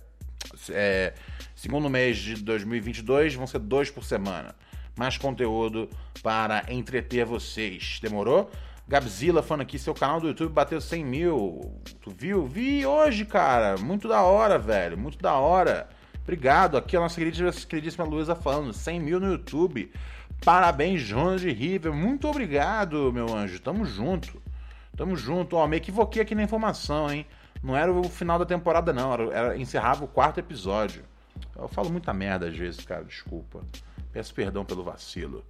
[0.70, 1.14] é,
[1.56, 4.56] segundo mês de 2022, vão ser dois por semana.
[4.98, 5.90] mais conteúdo
[6.24, 8.00] para entreter vocês.
[8.02, 8.50] Demorou?
[8.88, 11.82] Gabzilla falando aqui, seu canal do YouTube bateu 100 mil.
[12.02, 12.46] Tu viu?
[12.46, 13.78] Vi hoje, cara.
[13.78, 14.96] Muito da hora, velho.
[14.96, 15.90] Muito da hora.
[16.22, 16.78] Obrigado.
[16.78, 18.72] Aqui a nossa queridíssima, queridíssima Luísa falando.
[18.72, 19.92] 100 mil no YouTube.
[20.44, 21.92] Parabéns, Jonas de River.
[21.92, 23.60] Muito obrigado, meu anjo.
[23.60, 24.40] Tamo junto.
[24.96, 25.56] Tamo junto.
[25.56, 27.26] Ó, me equivoquei aqui na informação, hein?
[27.64, 29.12] Não era o final da temporada, não.
[29.12, 31.04] Era, era encerrava o quarto episódio.
[31.58, 33.04] Eu falo muita merda às vezes, cara.
[33.04, 33.62] Desculpa.
[34.12, 35.44] Peço perdão pelo vacilo.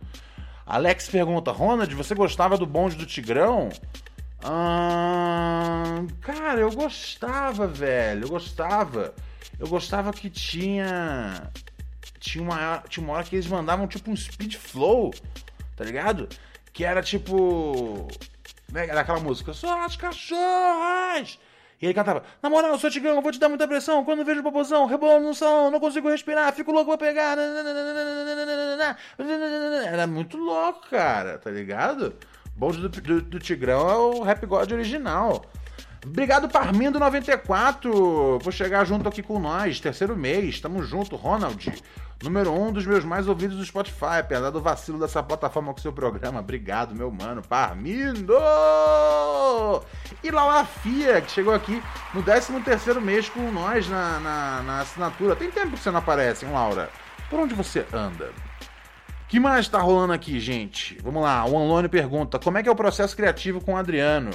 [0.65, 3.69] Alex pergunta: Ronald, você gostava do bonde do Tigrão?
[4.43, 8.25] Ah, cara, eu gostava, velho.
[8.25, 9.13] Eu gostava.
[9.59, 11.51] Eu gostava que tinha.
[12.19, 15.13] Tinha uma, tinha uma hora que eles mandavam tipo um speed flow,
[15.75, 16.27] tá ligado?
[16.73, 18.07] Que era tipo.
[18.71, 21.39] Né, era aquela música, só as cachorras!
[21.81, 24.05] E ele cantava, na moral, sou tigrão, eu vou te dar muita pressão.
[24.05, 27.37] Quando vejo o popozão, rebolando no salão, não consigo respirar, fico louco pra pegar.
[29.85, 32.15] Era muito louco, cara, tá ligado?
[32.55, 35.45] Bonde do, do, do Tigrão é o Rap God original.
[36.05, 39.79] Obrigado, Parmindo94, por chegar junto aqui com nós.
[39.79, 41.73] Terceiro mês, tamo junto, Ronald.
[42.23, 45.91] Número um dos meus mais ouvidos do Spotify, apesar do vacilo dessa plataforma com seu
[45.91, 46.39] programa.
[46.39, 47.41] Obrigado, meu mano.
[47.41, 48.33] Parmindo!
[50.23, 51.81] E Laura Fia, que chegou aqui
[52.13, 55.35] no 13 terceiro mês com nós na, na, na, assinatura.
[55.35, 56.89] Tem tempo que você não aparece, hein, Laura?
[57.29, 58.31] Por onde você anda?
[59.27, 60.97] que mais tá rolando aqui, gente?
[61.03, 64.31] Vamos lá, o Anlone pergunta: como é que é o processo criativo com o Adriano?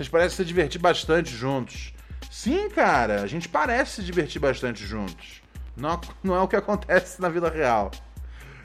[0.00, 1.92] Vocês parecem se divertir bastante juntos.
[2.30, 5.42] Sim, cara, a gente parece se divertir bastante juntos.
[5.76, 7.90] Não, não é o que acontece na vida real.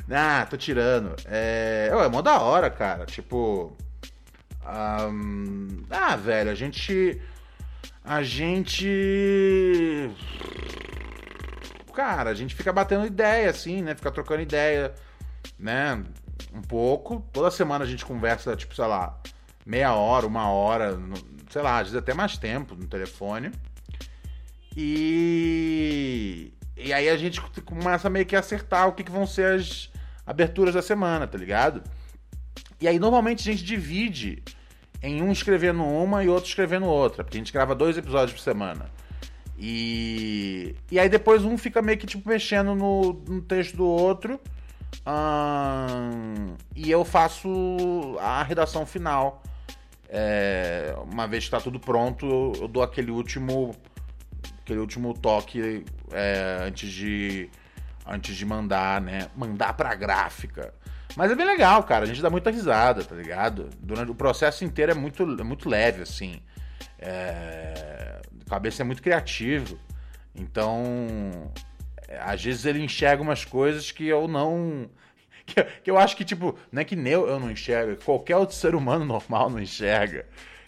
[0.09, 1.13] Ah, tô tirando.
[1.25, 3.05] É, é mó da hora, cara.
[3.05, 3.75] Tipo.
[4.65, 5.83] Um...
[5.89, 7.21] Ah, velho, a gente.
[8.01, 10.09] A gente.
[11.93, 13.93] Cara, a gente fica batendo ideia, assim, né?
[13.93, 14.93] Fica trocando ideia,
[15.59, 16.01] né?
[16.53, 17.27] Um pouco.
[17.33, 19.19] Toda semana a gente conversa, tipo, sei lá,
[19.65, 20.99] meia hora, uma hora,
[21.49, 23.51] sei lá, às vezes até mais tempo no telefone.
[24.75, 26.51] E.
[26.77, 29.89] E aí a gente começa meio que a acertar o que, que vão ser as
[30.27, 31.81] aberturas da semana, tá ligado?
[32.81, 34.43] E aí normalmente a gente divide
[35.01, 38.43] em um escrevendo uma e outro escrevendo outra, porque a gente grava dois episódios por
[38.43, 38.89] semana.
[39.57, 44.39] E, e aí depois um fica meio que tipo mexendo no, no texto do outro.
[45.07, 49.41] Hum, e eu faço a redação final.
[50.17, 53.75] É, uma vez que está tudo pronto, eu dou aquele último
[54.61, 57.49] aquele último toque é, antes de
[58.07, 59.27] antes de mandar, né?
[59.35, 60.73] Mandar pra gráfica.
[61.17, 62.05] Mas é bem legal, cara.
[62.05, 63.69] A gente dá muita risada, tá ligado?
[63.77, 66.39] Durante o processo inteiro é muito, é muito leve, assim.
[66.97, 68.21] É...
[68.45, 69.77] A cabeça é muito criativo.
[70.33, 71.51] Então,
[72.07, 74.89] é, às vezes ele enxerga umas coisas que eu não.
[75.47, 78.55] Que, que eu acho que, tipo, não é que nem eu, não enxergo, qualquer outro
[78.55, 80.25] ser humano normal não enxerga.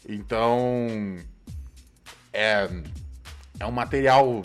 [0.08, 1.18] Então.
[2.32, 2.70] É
[3.60, 4.44] é um material.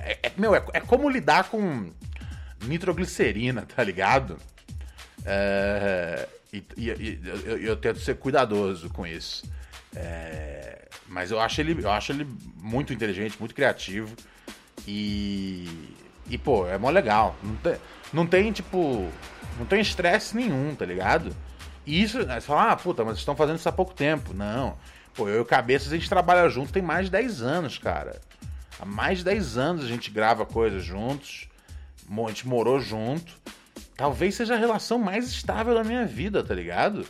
[0.00, 1.90] É, é meu, é, é, como lidar com
[2.64, 4.36] nitroglicerina, tá ligado?
[5.24, 9.44] É, e, e, e eu, eu, tento ser cuidadoso com isso.
[9.94, 12.26] É, mas eu acho, ele, eu acho ele
[12.56, 14.14] muito inteligente, muito criativo.
[14.86, 15.96] E.
[16.28, 17.36] E, pô, é mó legal.
[17.42, 17.76] Não tem,
[18.12, 19.08] não tem tipo.
[19.58, 21.34] Não tem estresse nenhum, tá ligado?
[21.84, 24.34] E isso, você fala, ah, puta, mas estão fazendo isso há pouco tempo.
[24.34, 24.76] Não.
[25.14, 28.20] Pô, eu e o Cabeças a gente trabalha junto tem mais de 10 anos, cara.
[28.78, 31.48] Há mais de 10 anos a gente grava coisas juntos.
[32.08, 33.32] A gente morou junto.
[33.96, 37.04] Talvez seja a relação mais estável da minha vida, tá ligado?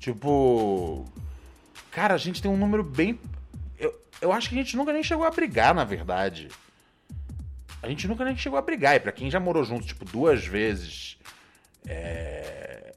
[0.00, 1.04] Tipo.
[1.90, 3.20] Cara, a gente tem um número bem.
[3.78, 6.48] Eu, eu acho que a gente nunca nem chegou a brigar, na verdade.
[7.84, 8.96] A gente nunca nem chegou a brigar.
[8.96, 11.18] E pra quem já morou junto, tipo, duas vezes.
[11.86, 12.94] É...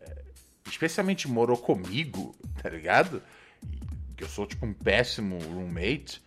[0.66, 3.22] Especialmente morou comigo, tá ligado?
[4.18, 6.22] que eu sou tipo um péssimo roommate,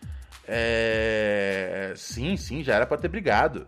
[0.47, 1.93] é...
[1.97, 3.67] sim, sim, já era para ter brigado.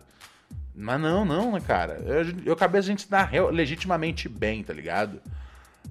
[0.73, 1.95] Mas não, não, né, cara?
[2.05, 5.21] Eu, eu acabei a gente dar legitimamente bem, tá ligado?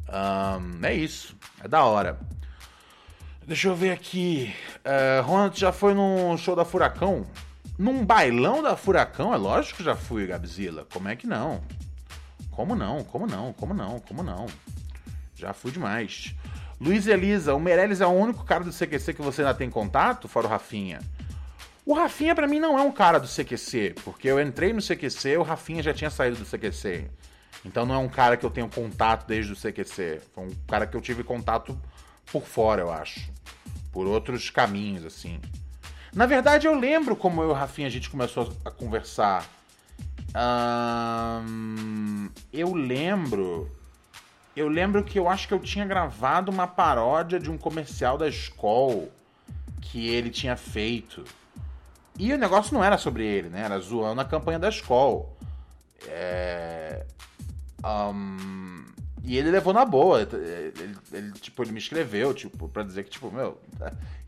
[0.08, 1.36] Um, é isso.
[1.62, 2.18] É da hora.
[3.46, 4.52] Deixa eu ver aqui.
[4.78, 7.26] Uh, Ronald já foi num show da Furacão?
[7.78, 9.32] Num bailão da Furacão?
[9.32, 10.86] É lógico que já fui, Gabzilla.
[10.92, 11.62] Como é que não?
[12.50, 13.02] Como não?
[13.02, 13.52] Como não?
[13.52, 13.98] Como não?
[14.00, 14.46] Como não?
[15.34, 16.34] Já fui demais.
[16.80, 20.28] Luiz Elisa, o Meirelles é o único cara do CQC que você ainda tem contato,
[20.28, 21.00] fora o Rafinha?
[21.86, 25.36] O Rafinha para mim não é um cara do CQC, porque eu entrei no CQC,
[25.36, 27.10] o Rafinha já tinha saído do CQC.
[27.64, 30.20] Então não é um cara que eu tenho contato desde o CQC.
[30.34, 31.78] Foi um cara que eu tive contato
[32.30, 33.30] por fora, eu acho.
[33.92, 35.40] Por outros caminhos, assim.
[36.14, 39.48] Na verdade, eu lembro como eu e o Rafinha a gente começou a conversar.
[42.52, 43.70] Eu lembro.
[44.54, 48.28] Eu lembro que eu acho que eu tinha gravado uma paródia de um comercial da
[48.28, 49.08] escola
[49.80, 51.24] que ele tinha feito.
[52.18, 53.62] E o negócio não era sobre ele, né?
[53.62, 55.24] Era zoando a campanha da escola.
[56.06, 57.06] É...
[57.82, 58.84] ahn,
[59.24, 60.20] e ele levou na boa.
[60.20, 63.58] Ele, ele, tipo, ele me escreveu, tipo, pra dizer que, tipo, meu,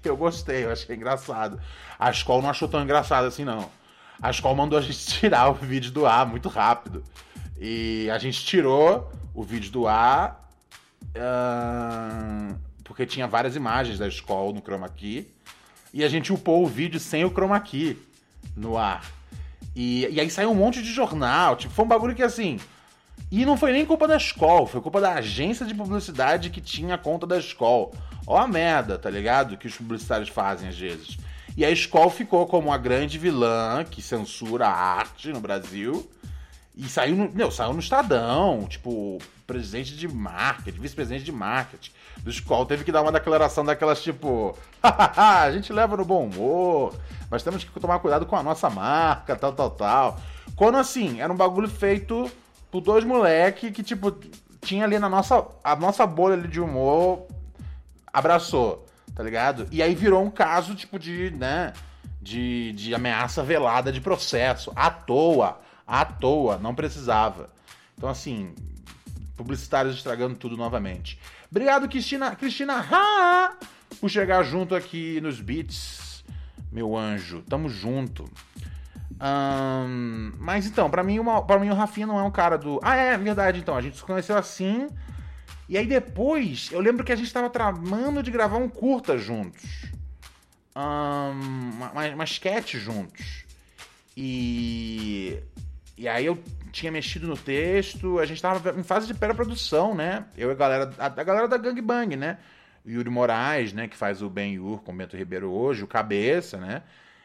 [0.08, 1.60] eu gostei, eu achei engraçado.
[1.98, 3.68] A escola não achou tão engraçado assim, não.
[4.20, 7.02] A escola mandou a gente tirar o vídeo do ar muito rápido.
[7.58, 10.48] E a gente tirou o vídeo do ar.
[11.16, 15.32] ahn, porque tinha várias imagens da escola no chroma key.
[15.92, 17.96] E a gente upou o vídeo sem o chroma key
[18.56, 19.04] no ar.
[19.74, 21.56] E, e aí saiu um monte de jornal.
[21.56, 22.58] Tipo, foi um bagulho que assim.
[23.30, 26.94] E não foi nem culpa da escola, foi culpa da agência de publicidade que tinha
[26.94, 27.90] a conta da escola.
[28.26, 29.56] Ó a merda, tá ligado?
[29.56, 31.18] Que os publicitários fazem às vezes.
[31.56, 36.08] E a escola ficou como a grande vilã que censura a arte no Brasil.
[36.76, 41.92] E saiu no, saiu no Estadão, tipo, presidente de marketing, vice-presidente de marketing
[42.24, 46.24] do Skol teve que dar uma declaração daquelas tipo, "Hahaha, a gente leva no bom
[46.26, 46.94] humor,
[47.30, 50.20] mas temos que tomar cuidado com a nossa marca, tal, tal, tal.
[50.56, 52.30] Quando assim, era um bagulho feito
[52.70, 54.10] por dois moleque que, tipo,
[54.60, 57.26] tinha ali na nossa, a nossa bolha ali de humor,
[58.14, 59.66] abraçou, tá ligado?
[59.70, 61.72] E aí virou um caso, tipo, de, né,
[62.22, 67.50] de, de ameaça velada de processo, à toa, à toa, não precisava.
[67.98, 68.54] Então, assim,
[69.36, 71.18] publicitários estragando tudo novamente.
[71.50, 73.56] Obrigado, Cristina, Cristina Ha,
[74.00, 76.24] por chegar junto aqui nos beats,
[76.72, 77.42] meu anjo.
[77.42, 78.24] Tamo junto.
[80.38, 82.80] Mas então, pra mim, mim o Rafinha não é um cara do.
[82.82, 83.76] Ah, é, verdade, então.
[83.76, 84.88] A gente se conheceu assim.
[85.68, 89.86] E aí depois, eu lembro que a gente tava tramando de gravar um curta juntos.
[90.74, 91.32] Ahn,
[91.74, 93.44] uma, uma, sketch juntos.
[94.16, 95.38] E.
[95.96, 96.42] E aí eu
[96.72, 100.26] tinha mexido no texto, a gente tava em fase de pré-produção, né?
[100.36, 102.38] Eu e a galera, a, a galera da Gang Bang, né?
[102.84, 105.86] O Yuri Moraes, né, que faz o Ben Yur com o Bento Ribeiro hoje, o
[105.86, 106.82] Cabeça, né?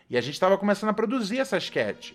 [0.08, 2.14] E a gente tava começando a produzir essa sketch.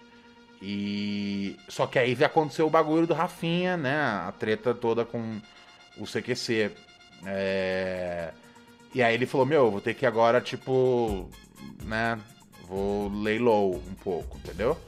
[0.63, 4.01] E só que aí aconteceu o bagulho do Rafinha, né?
[4.01, 5.41] A treta toda com
[5.97, 6.71] o CQC.
[7.27, 8.33] É...
[8.95, 11.29] E aí ele falou: Meu, vou ter que agora, tipo,
[11.85, 12.19] né?
[12.69, 14.79] Vou lay low um pouco, entendeu?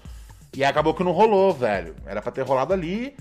[0.54, 1.94] E acabou que não rolou, velho.
[2.06, 3.14] Era pra ter rolado ali.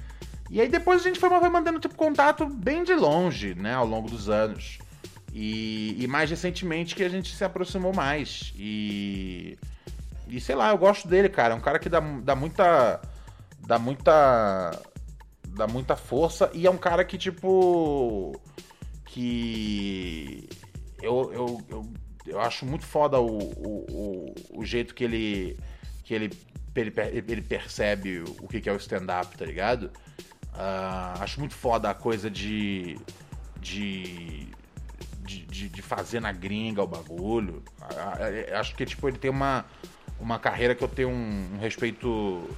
[0.49, 3.73] E aí depois a gente foi, foi mantendo tipo, contato bem de longe, né?
[3.73, 4.77] Ao longo dos anos.
[5.33, 8.53] E, e mais recentemente que a gente se aproximou mais.
[8.55, 9.57] E.
[10.27, 11.53] E sei lá, eu gosto dele, cara.
[11.53, 13.01] É um cara que dá, dá muita.
[13.59, 14.71] Dá muita.
[15.55, 16.51] Dá muita força.
[16.53, 18.39] E é um cara que, tipo.
[19.05, 20.49] Que.
[21.01, 21.93] Eu, eu, eu,
[22.25, 25.59] eu acho muito foda o, o, o, o jeito que ele.
[26.03, 26.29] Que ele
[26.81, 26.93] ele,
[27.27, 29.91] ele percebe o que é o stand-up, tá ligado?
[30.53, 32.97] Uh, acho muito foda a coisa de.
[33.59, 34.47] de.
[35.19, 37.63] de, de fazer na gringa o bagulho.
[37.79, 39.65] Uh, acho que, tipo, ele tem uma,
[40.19, 42.49] uma carreira que eu tenho um, um respeito.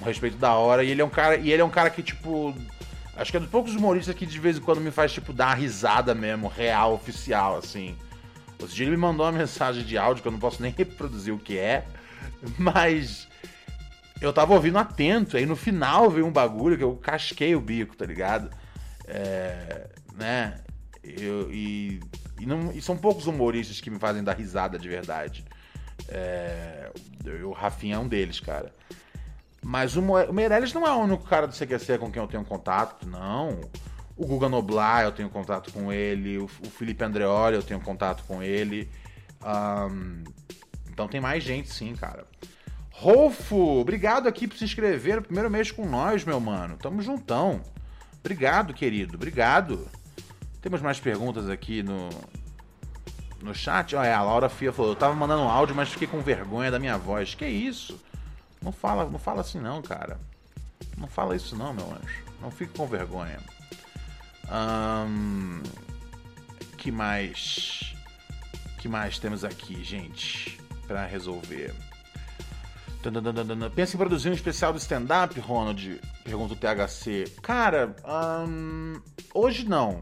[0.00, 0.84] Um respeito da hora.
[0.84, 1.36] E ele é um cara.
[1.36, 2.54] E ele é um cara que, tipo.
[3.16, 5.48] Acho que é dos poucos humoristas que de vez em quando me faz, tipo, dar
[5.48, 7.96] uma risada mesmo, real, oficial, assim.
[8.58, 11.32] Outro dia ele me mandou uma mensagem de áudio que eu não posso nem reproduzir
[11.32, 11.84] o que é.
[12.58, 13.28] Mas
[14.20, 17.96] eu tava ouvindo atento, aí no final veio um bagulho que eu casquei o bico,
[17.96, 18.50] tá ligado?
[19.06, 20.60] É, né?
[21.02, 22.00] Eu, e,
[22.40, 25.44] e, não, e são poucos humoristas que me fazem dar risada de verdade.
[26.08, 26.90] É,
[27.44, 28.74] o Rafinha é um deles, cara.
[29.64, 33.08] Mas o, Meirelles não é o único cara do CQC com quem eu tenho contato,
[33.08, 33.58] não.
[34.14, 36.36] O Guga Noblar eu tenho contato com ele.
[36.36, 38.90] O, Felipe Andreoli eu tenho contato com ele.
[39.42, 40.22] Um,
[40.92, 42.26] então tem mais gente sim, cara.
[42.90, 46.76] Rolfo, obrigado aqui por se inscrever primeiro mês com nós, meu mano.
[46.76, 47.62] Tamo juntão.
[48.20, 49.16] Obrigado, querido.
[49.16, 49.88] Obrigado.
[50.60, 52.10] Temos mais perguntas aqui no,
[53.42, 53.96] no chat.
[53.96, 56.78] Olha, a Laura Fia falou: eu tava mandando um áudio, mas fiquei com vergonha da
[56.78, 57.34] minha voz.
[57.34, 57.98] Que isso?
[58.64, 60.18] Não fala, não fala assim, não, cara.
[60.96, 62.24] Não fala isso, não, meu anjo.
[62.40, 63.38] Não fique com vergonha.
[66.78, 67.94] Que mais?
[68.78, 70.58] Que mais temos aqui, gente?
[70.86, 71.74] Pra resolver.
[73.74, 76.00] Pensa em produzir um especial do stand-up, Ronald?
[76.24, 77.24] Pergunta o THC.
[77.42, 77.94] Cara,
[79.34, 80.00] hoje não.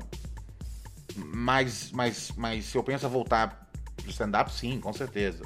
[1.17, 5.45] Mas, mas, mas se eu penso a voltar pro stand-up, sim, com certeza.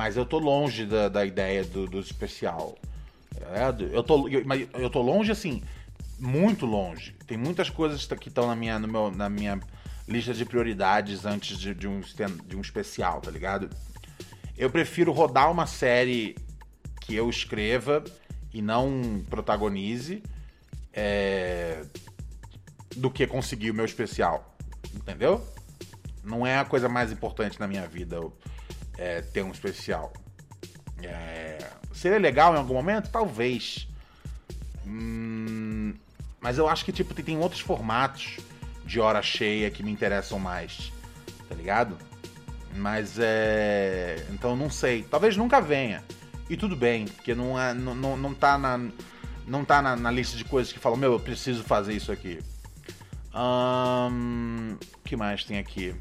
[0.00, 2.74] Mas eu tô longe da, da ideia do, do especial.
[3.52, 4.42] É, eu, tô, eu,
[4.78, 5.62] eu tô longe, assim,
[6.18, 7.14] muito longe.
[7.26, 9.60] Tem muitas coisas que estão na minha, no meu, na minha
[10.08, 12.00] lista de prioridades antes de, de, um,
[12.46, 13.68] de um especial, tá ligado?
[14.56, 16.34] Eu prefiro rodar uma série
[17.02, 18.02] que eu escreva
[18.54, 20.22] e não protagonize
[20.94, 21.84] é,
[22.96, 24.56] do que conseguir o meu especial.
[24.94, 25.46] Entendeu?
[26.24, 28.18] Não é a coisa mais importante na minha vida
[29.00, 30.12] é, ter um especial.
[31.02, 31.58] É,
[31.90, 33.08] seria legal em algum momento?
[33.10, 33.88] Talvez.
[34.86, 35.94] Hum,
[36.38, 38.36] mas eu acho que tipo tem, tem outros formatos
[38.84, 40.92] de hora cheia que me interessam mais.
[41.48, 41.96] Tá ligado?
[42.76, 44.26] Mas é.
[44.30, 45.02] Então não sei.
[45.02, 46.04] Talvez nunca venha.
[46.50, 48.78] E tudo bem, porque não, é, não, não, não tá, na,
[49.46, 52.40] não tá na, na lista de coisas que falam, meu, eu preciso fazer isso aqui.
[53.32, 55.94] O um, que mais tem aqui?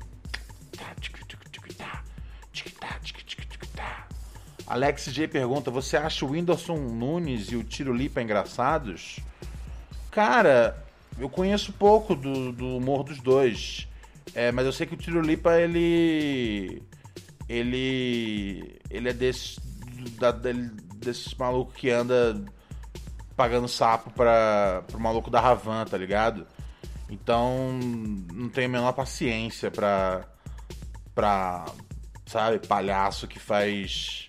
[4.70, 9.20] Alex J pergunta: Você acha o Whindersson Nunes e o Tiro Lipa engraçados?
[10.12, 10.86] Cara,
[11.18, 13.88] eu conheço pouco do, do humor dos dois.
[14.36, 16.84] É, mas eu sei que o Tiro Lipa, ele.
[17.48, 18.80] Ele.
[18.92, 19.60] Ele é desse.
[20.20, 22.40] Da, desses malucos que anda
[23.36, 26.46] pagando sapo pra, pro maluco da Ravan, tá ligado?
[27.10, 27.72] Então,
[28.32, 30.26] não tenho a menor paciência pra.
[31.16, 31.66] pra.
[32.28, 34.29] sabe, palhaço que faz.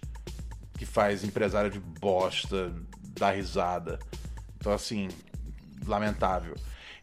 [0.81, 2.73] Que faz empresário de bosta
[3.19, 3.99] dar risada.
[4.57, 5.09] Então, assim,
[5.87, 6.55] lamentável.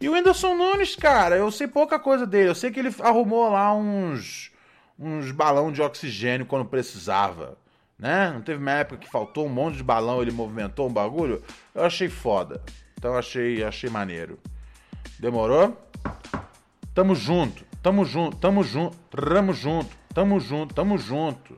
[0.01, 2.49] E o Whindersson Nunes, cara, eu sei pouca coisa dele.
[2.49, 4.51] Eu sei que ele arrumou lá uns.
[4.97, 7.55] uns balão de oxigênio quando precisava.
[7.99, 8.31] Né?
[8.33, 11.43] Não teve uma época que faltou um monte de balão, ele movimentou um bagulho.
[11.75, 12.63] Eu achei foda.
[12.97, 14.39] Então eu achei, achei maneiro.
[15.19, 15.77] Demorou?
[16.95, 21.55] Tamo junto, tamo junto, tamo junto, tamo junto, tamo junto, tamo junto.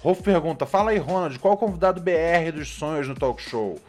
[0.00, 3.80] Rolf pergunta: Fala aí, Ronald, qual o convidado BR dos sonhos no talk show?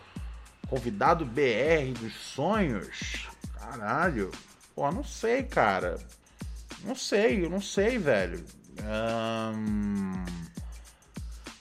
[0.70, 3.28] Convidado BR dos sonhos?
[3.60, 4.32] Caralho.
[4.76, 5.98] Pô, não sei, cara.
[6.84, 8.44] Não sei, eu não sei, velho.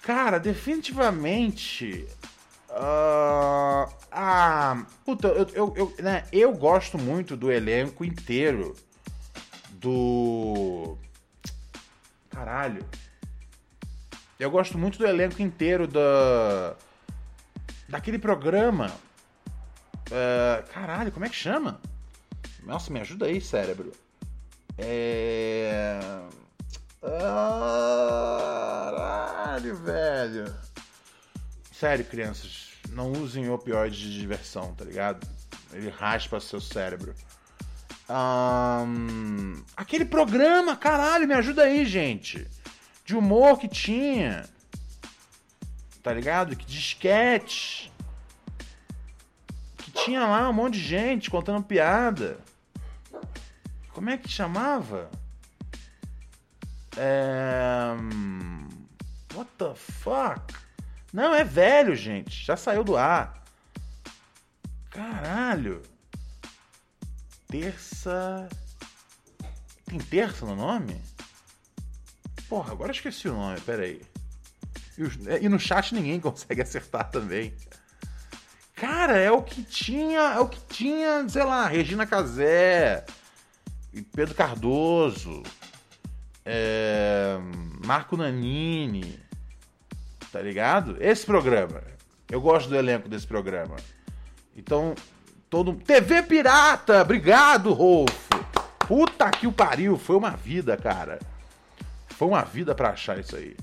[0.03, 2.07] Cara, definitivamente.
[2.71, 3.99] Uh...
[4.11, 8.75] Ah, puta, eu, eu, eu, né, eu gosto muito do elenco inteiro
[9.71, 10.97] do.
[12.31, 12.85] Caralho.
[14.39, 16.77] Eu gosto muito do elenco inteiro da.
[17.89, 18.93] Daquele programa.
[20.07, 21.81] Uh, caralho, como é que chama?
[22.63, 23.93] Nossa, me ajuda aí, cérebro.
[24.79, 25.99] É.
[28.81, 30.55] Caralho, velho.
[31.73, 35.27] Sério, crianças não usem opioides de diversão, tá ligado?
[35.73, 37.13] Ele raspa seu cérebro.
[38.09, 42.47] Um, aquele programa, caralho, me ajuda aí, gente.
[43.09, 44.47] De humor que tinha.
[46.03, 46.55] Tá ligado?
[46.55, 47.91] Que disquete.
[49.79, 52.39] Que tinha lá um monte de gente contando piada.
[53.95, 55.11] Como é que chamava?
[56.99, 57.95] É...
[59.35, 60.55] What the fuck?
[61.11, 62.45] Não, é velho, gente.
[62.45, 63.43] Já saiu do ar.
[64.91, 65.83] Caralho.
[67.47, 68.51] Terça.
[69.87, 71.08] Tem terça no nome?
[72.49, 74.01] Porra, agora esqueci o nome, peraí.
[74.97, 77.55] E, é, e no chat ninguém consegue acertar também.
[78.75, 80.21] Cara, é o que tinha.
[80.35, 83.05] É o que tinha, sei lá, Regina Casé.
[84.15, 85.43] Pedro Cardoso.
[86.45, 87.37] É,
[87.85, 89.29] Marco Nanini
[90.31, 90.97] tá ligado?
[91.01, 91.83] Esse programa.
[92.31, 93.77] Eu gosto do elenco desse programa.
[94.57, 94.95] Então,
[95.49, 95.75] todo.
[95.75, 97.03] TV Pirata!
[97.03, 98.29] Obrigado, Rolfo!
[98.87, 99.97] Puta que o pariu!
[99.97, 101.19] Foi uma vida, cara.
[102.19, 103.57] Foi uma vida para achar isso aí.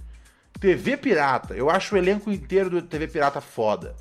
[0.61, 1.53] TV Pirata.
[1.53, 3.93] Eu acho o elenco inteiro do TV Pirata foda.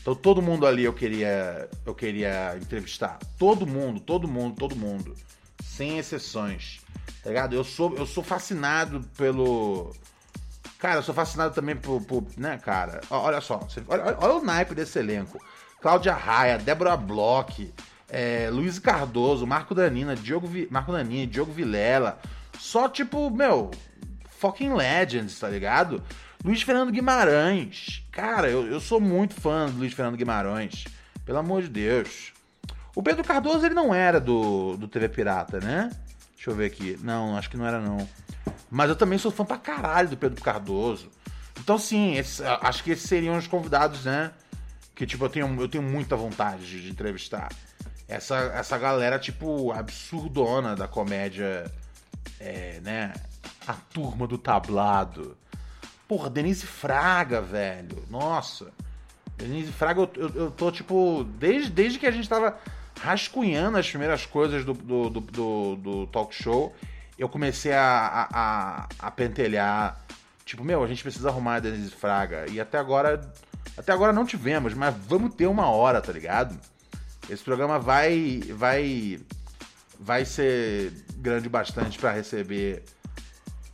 [0.00, 3.18] Então todo mundo ali eu queria eu queria entrevistar.
[3.38, 5.14] Todo mundo, todo mundo, todo mundo.
[5.62, 6.80] Sem exceções.
[7.22, 7.54] Tá ligado?
[7.54, 9.92] Eu sou eu sou fascinado pelo
[10.78, 13.02] Cara, eu sou fascinado também por, por né, cara?
[13.10, 15.38] Olha só, olha, olha, o naipe desse elenco.
[15.82, 17.74] Cláudia Raia, Débora Bloch,
[18.08, 22.18] é, Luiz Cardoso, Marco Danina, Diogo Marco Danini, Diogo Vilela.
[22.58, 23.70] Só tipo, meu,
[24.38, 26.02] fucking legends, tá ligado?
[26.44, 28.04] Luiz Fernando Guimarães.
[28.12, 30.84] Cara, eu, eu sou muito fã do Luiz Fernando Guimarães.
[31.24, 32.32] Pelo amor de Deus.
[32.94, 35.90] O Pedro Cardoso, ele não era do, do TV Pirata, né?
[36.34, 36.98] Deixa eu ver aqui.
[37.02, 38.08] Não, acho que não era não.
[38.70, 41.10] Mas eu também sou fã pra caralho do Pedro Cardoso.
[41.58, 42.14] Então, sim,
[42.62, 44.30] acho que esses seriam os convidados, né?
[44.94, 47.48] Que, tipo, eu tenho, eu tenho muita vontade de, de entrevistar.
[48.06, 51.70] Essa, essa galera, tipo, absurdona da comédia,
[52.40, 53.12] é, né?
[53.68, 55.36] A turma do tablado.
[56.08, 58.02] Porra, Denise Fraga, velho.
[58.08, 58.72] Nossa.
[59.36, 62.58] Denise Fraga, eu, eu, eu tô, tipo, desde, desde que a gente tava
[62.98, 66.74] rascunhando as primeiras coisas do, do, do, do, do talk show,
[67.18, 70.00] eu comecei a, a, a, pentelhar.
[70.46, 72.46] Tipo, meu, a gente precisa arrumar a Denise Fraga.
[72.50, 73.20] E até agora
[73.76, 76.58] Até agora não tivemos, mas vamos ter uma hora, tá ligado?
[77.28, 79.20] Esse programa vai vai
[80.00, 82.82] vai ser grande bastante para receber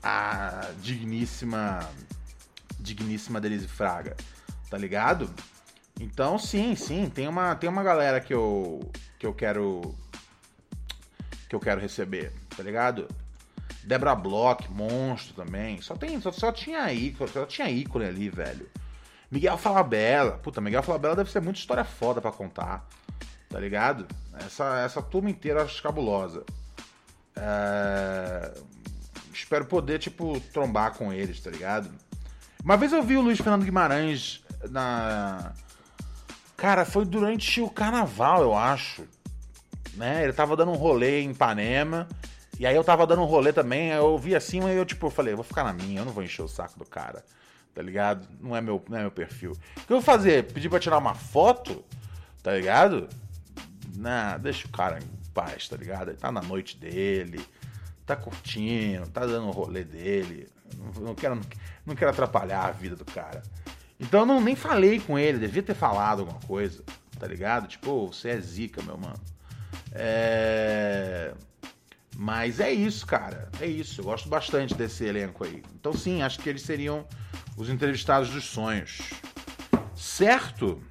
[0.04, 1.88] a digníssima
[2.78, 4.14] digníssima Denise Fraga,
[4.68, 5.32] tá ligado?
[5.98, 8.80] Então, sim, sim, tem uma tem uma galera que eu
[9.18, 9.94] que eu quero
[11.48, 13.08] que eu quero receber, tá ligado?
[13.84, 15.80] Debra Bloch, monstro também.
[15.80, 18.68] Só tem só, só tinha ícone, só tinha ícone ali, velho.
[19.30, 20.32] Miguel Falabella.
[20.32, 22.86] Puta, Miguel Falabella deve ser muita história foda para contar.
[23.48, 24.06] Tá ligado?
[24.34, 26.44] Essa, essa turma inteira acho cabulosa.
[27.36, 28.54] É...
[29.38, 31.90] Espero poder, tipo, trombar com eles, tá ligado?
[32.62, 35.52] Uma vez eu vi o Luiz Fernando Guimarães na.
[36.56, 39.04] Cara, foi durante o carnaval, eu acho.
[39.94, 40.24] Né?
[40.24, 42.08] Ele tava dando um rolê em Ipanema.
[42.58, 43.90] E aí eu tava dando um rolê também.
[43.90, 46.42] Eu vi assim, e eu, tipo, falei, vou ficar na minha, eu não vou encher
[46.42, 47.24] o saco do cara.
[47.74, 48.26] Tá ligado?
[48.40, 49.52] Não é meu, não é meu perfil.
[49.52, 50.44] O que eu vou fazer?
[50.52, 51.84] Pedir pra tirar uma foto?
[52.42, 53.08] Tá ligado?
[53.96, 56.10] Nah, deixa o cara em paz, tá ligado?
[56.10, 57.44] Ele tá na noite dele,
[58.06, 60.48] tá curtindo, tá dando o rolê dele.
[61.00, 61.40] Não, quero,
[61.86, 63.42] não quero atrapalhar a vida do cara.
[63.98, 66.82] Então eu não, nem falei com ele, devia ter falado alguma coisa,
[67.18, 67.68] tá ligado?
[67.68, 69.20] Tipo, você é zica, meu mano.
[69.92, 71.34] É.
[72.16, 73.50] Mas é isso, cara.
[73.60, 74.00] É isso.
[74.00, 75.62] Eu gosto bastante desse elenco aí.
[75.74, 77.06] Então, sim, acho que eles seriam
[77.56, 79.00] os entrevistados dos sonhos.
[79.94, 80.82] Certo?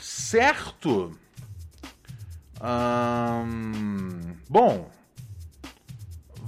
[0.00, 1.18] Certo?
[2.60, 4.90] Hum, bom,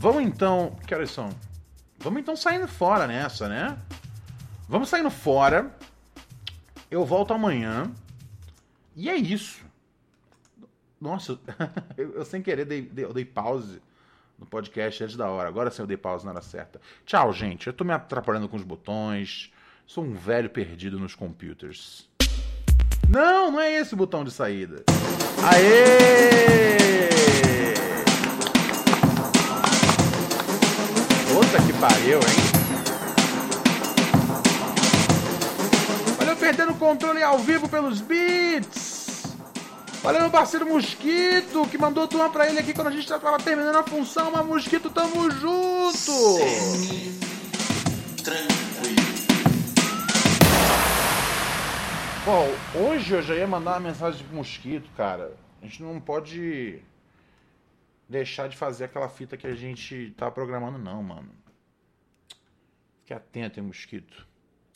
[0.01, 0.75] vamos então.
[0.87, 1.29] Que horas são?
[1.99, 3.79] Vamos então saindo fora nessa, né?
[4.67, 5.77] Vamos saindo fora.
[6.91, 7.93] Eu volto amanhã.
[8.97, 9.63] E é isso.
[10.99, 11.39] Nossa,
[11.97, 13.81] eu, eu sem querer dei, dei, eu dei pause
[14.39, 15.49] no podcast antes da hora.
[15.49, 16.81] Agora sim eu dei pause na hora certa.
[17.05, 17.67] Tchau, gente.
[17.67, 19.53] Eu tô me atrapalhando com os botões.
[19.87, 22.09] Sou um velho perdido nos computers.
[23.09, 24.85] Não, não é esse o botão de saída.
[25.45, 26.80] Aê!
[31.81, 32.61] Pariu, hein?
[36.21, 39.35] Olha eu perdendo o controle ao vivo pelos beats.
[40.05, 43.77] Olha meu parceiro Mosquito, que mandou turma pra ele aqui quando a gente tava terminando
[43.77, 44.31] a função.
[44.31, 46.13] Mas Mosquito, tamo junto!
[48.23, 48.61] tranquilo.
[52.27, 52.47] Bom,
[52.79, 55.33] hoje eu já ia mandar uma mensagem pro Mosquito, cara.
[55.63, 56.79] A gente não pode
[58.07, 61.40] deixar de fazer aquela fita que a gente tá programando, não, mano.
[63.11, 64.30] Fique atento, hein, Mosquito.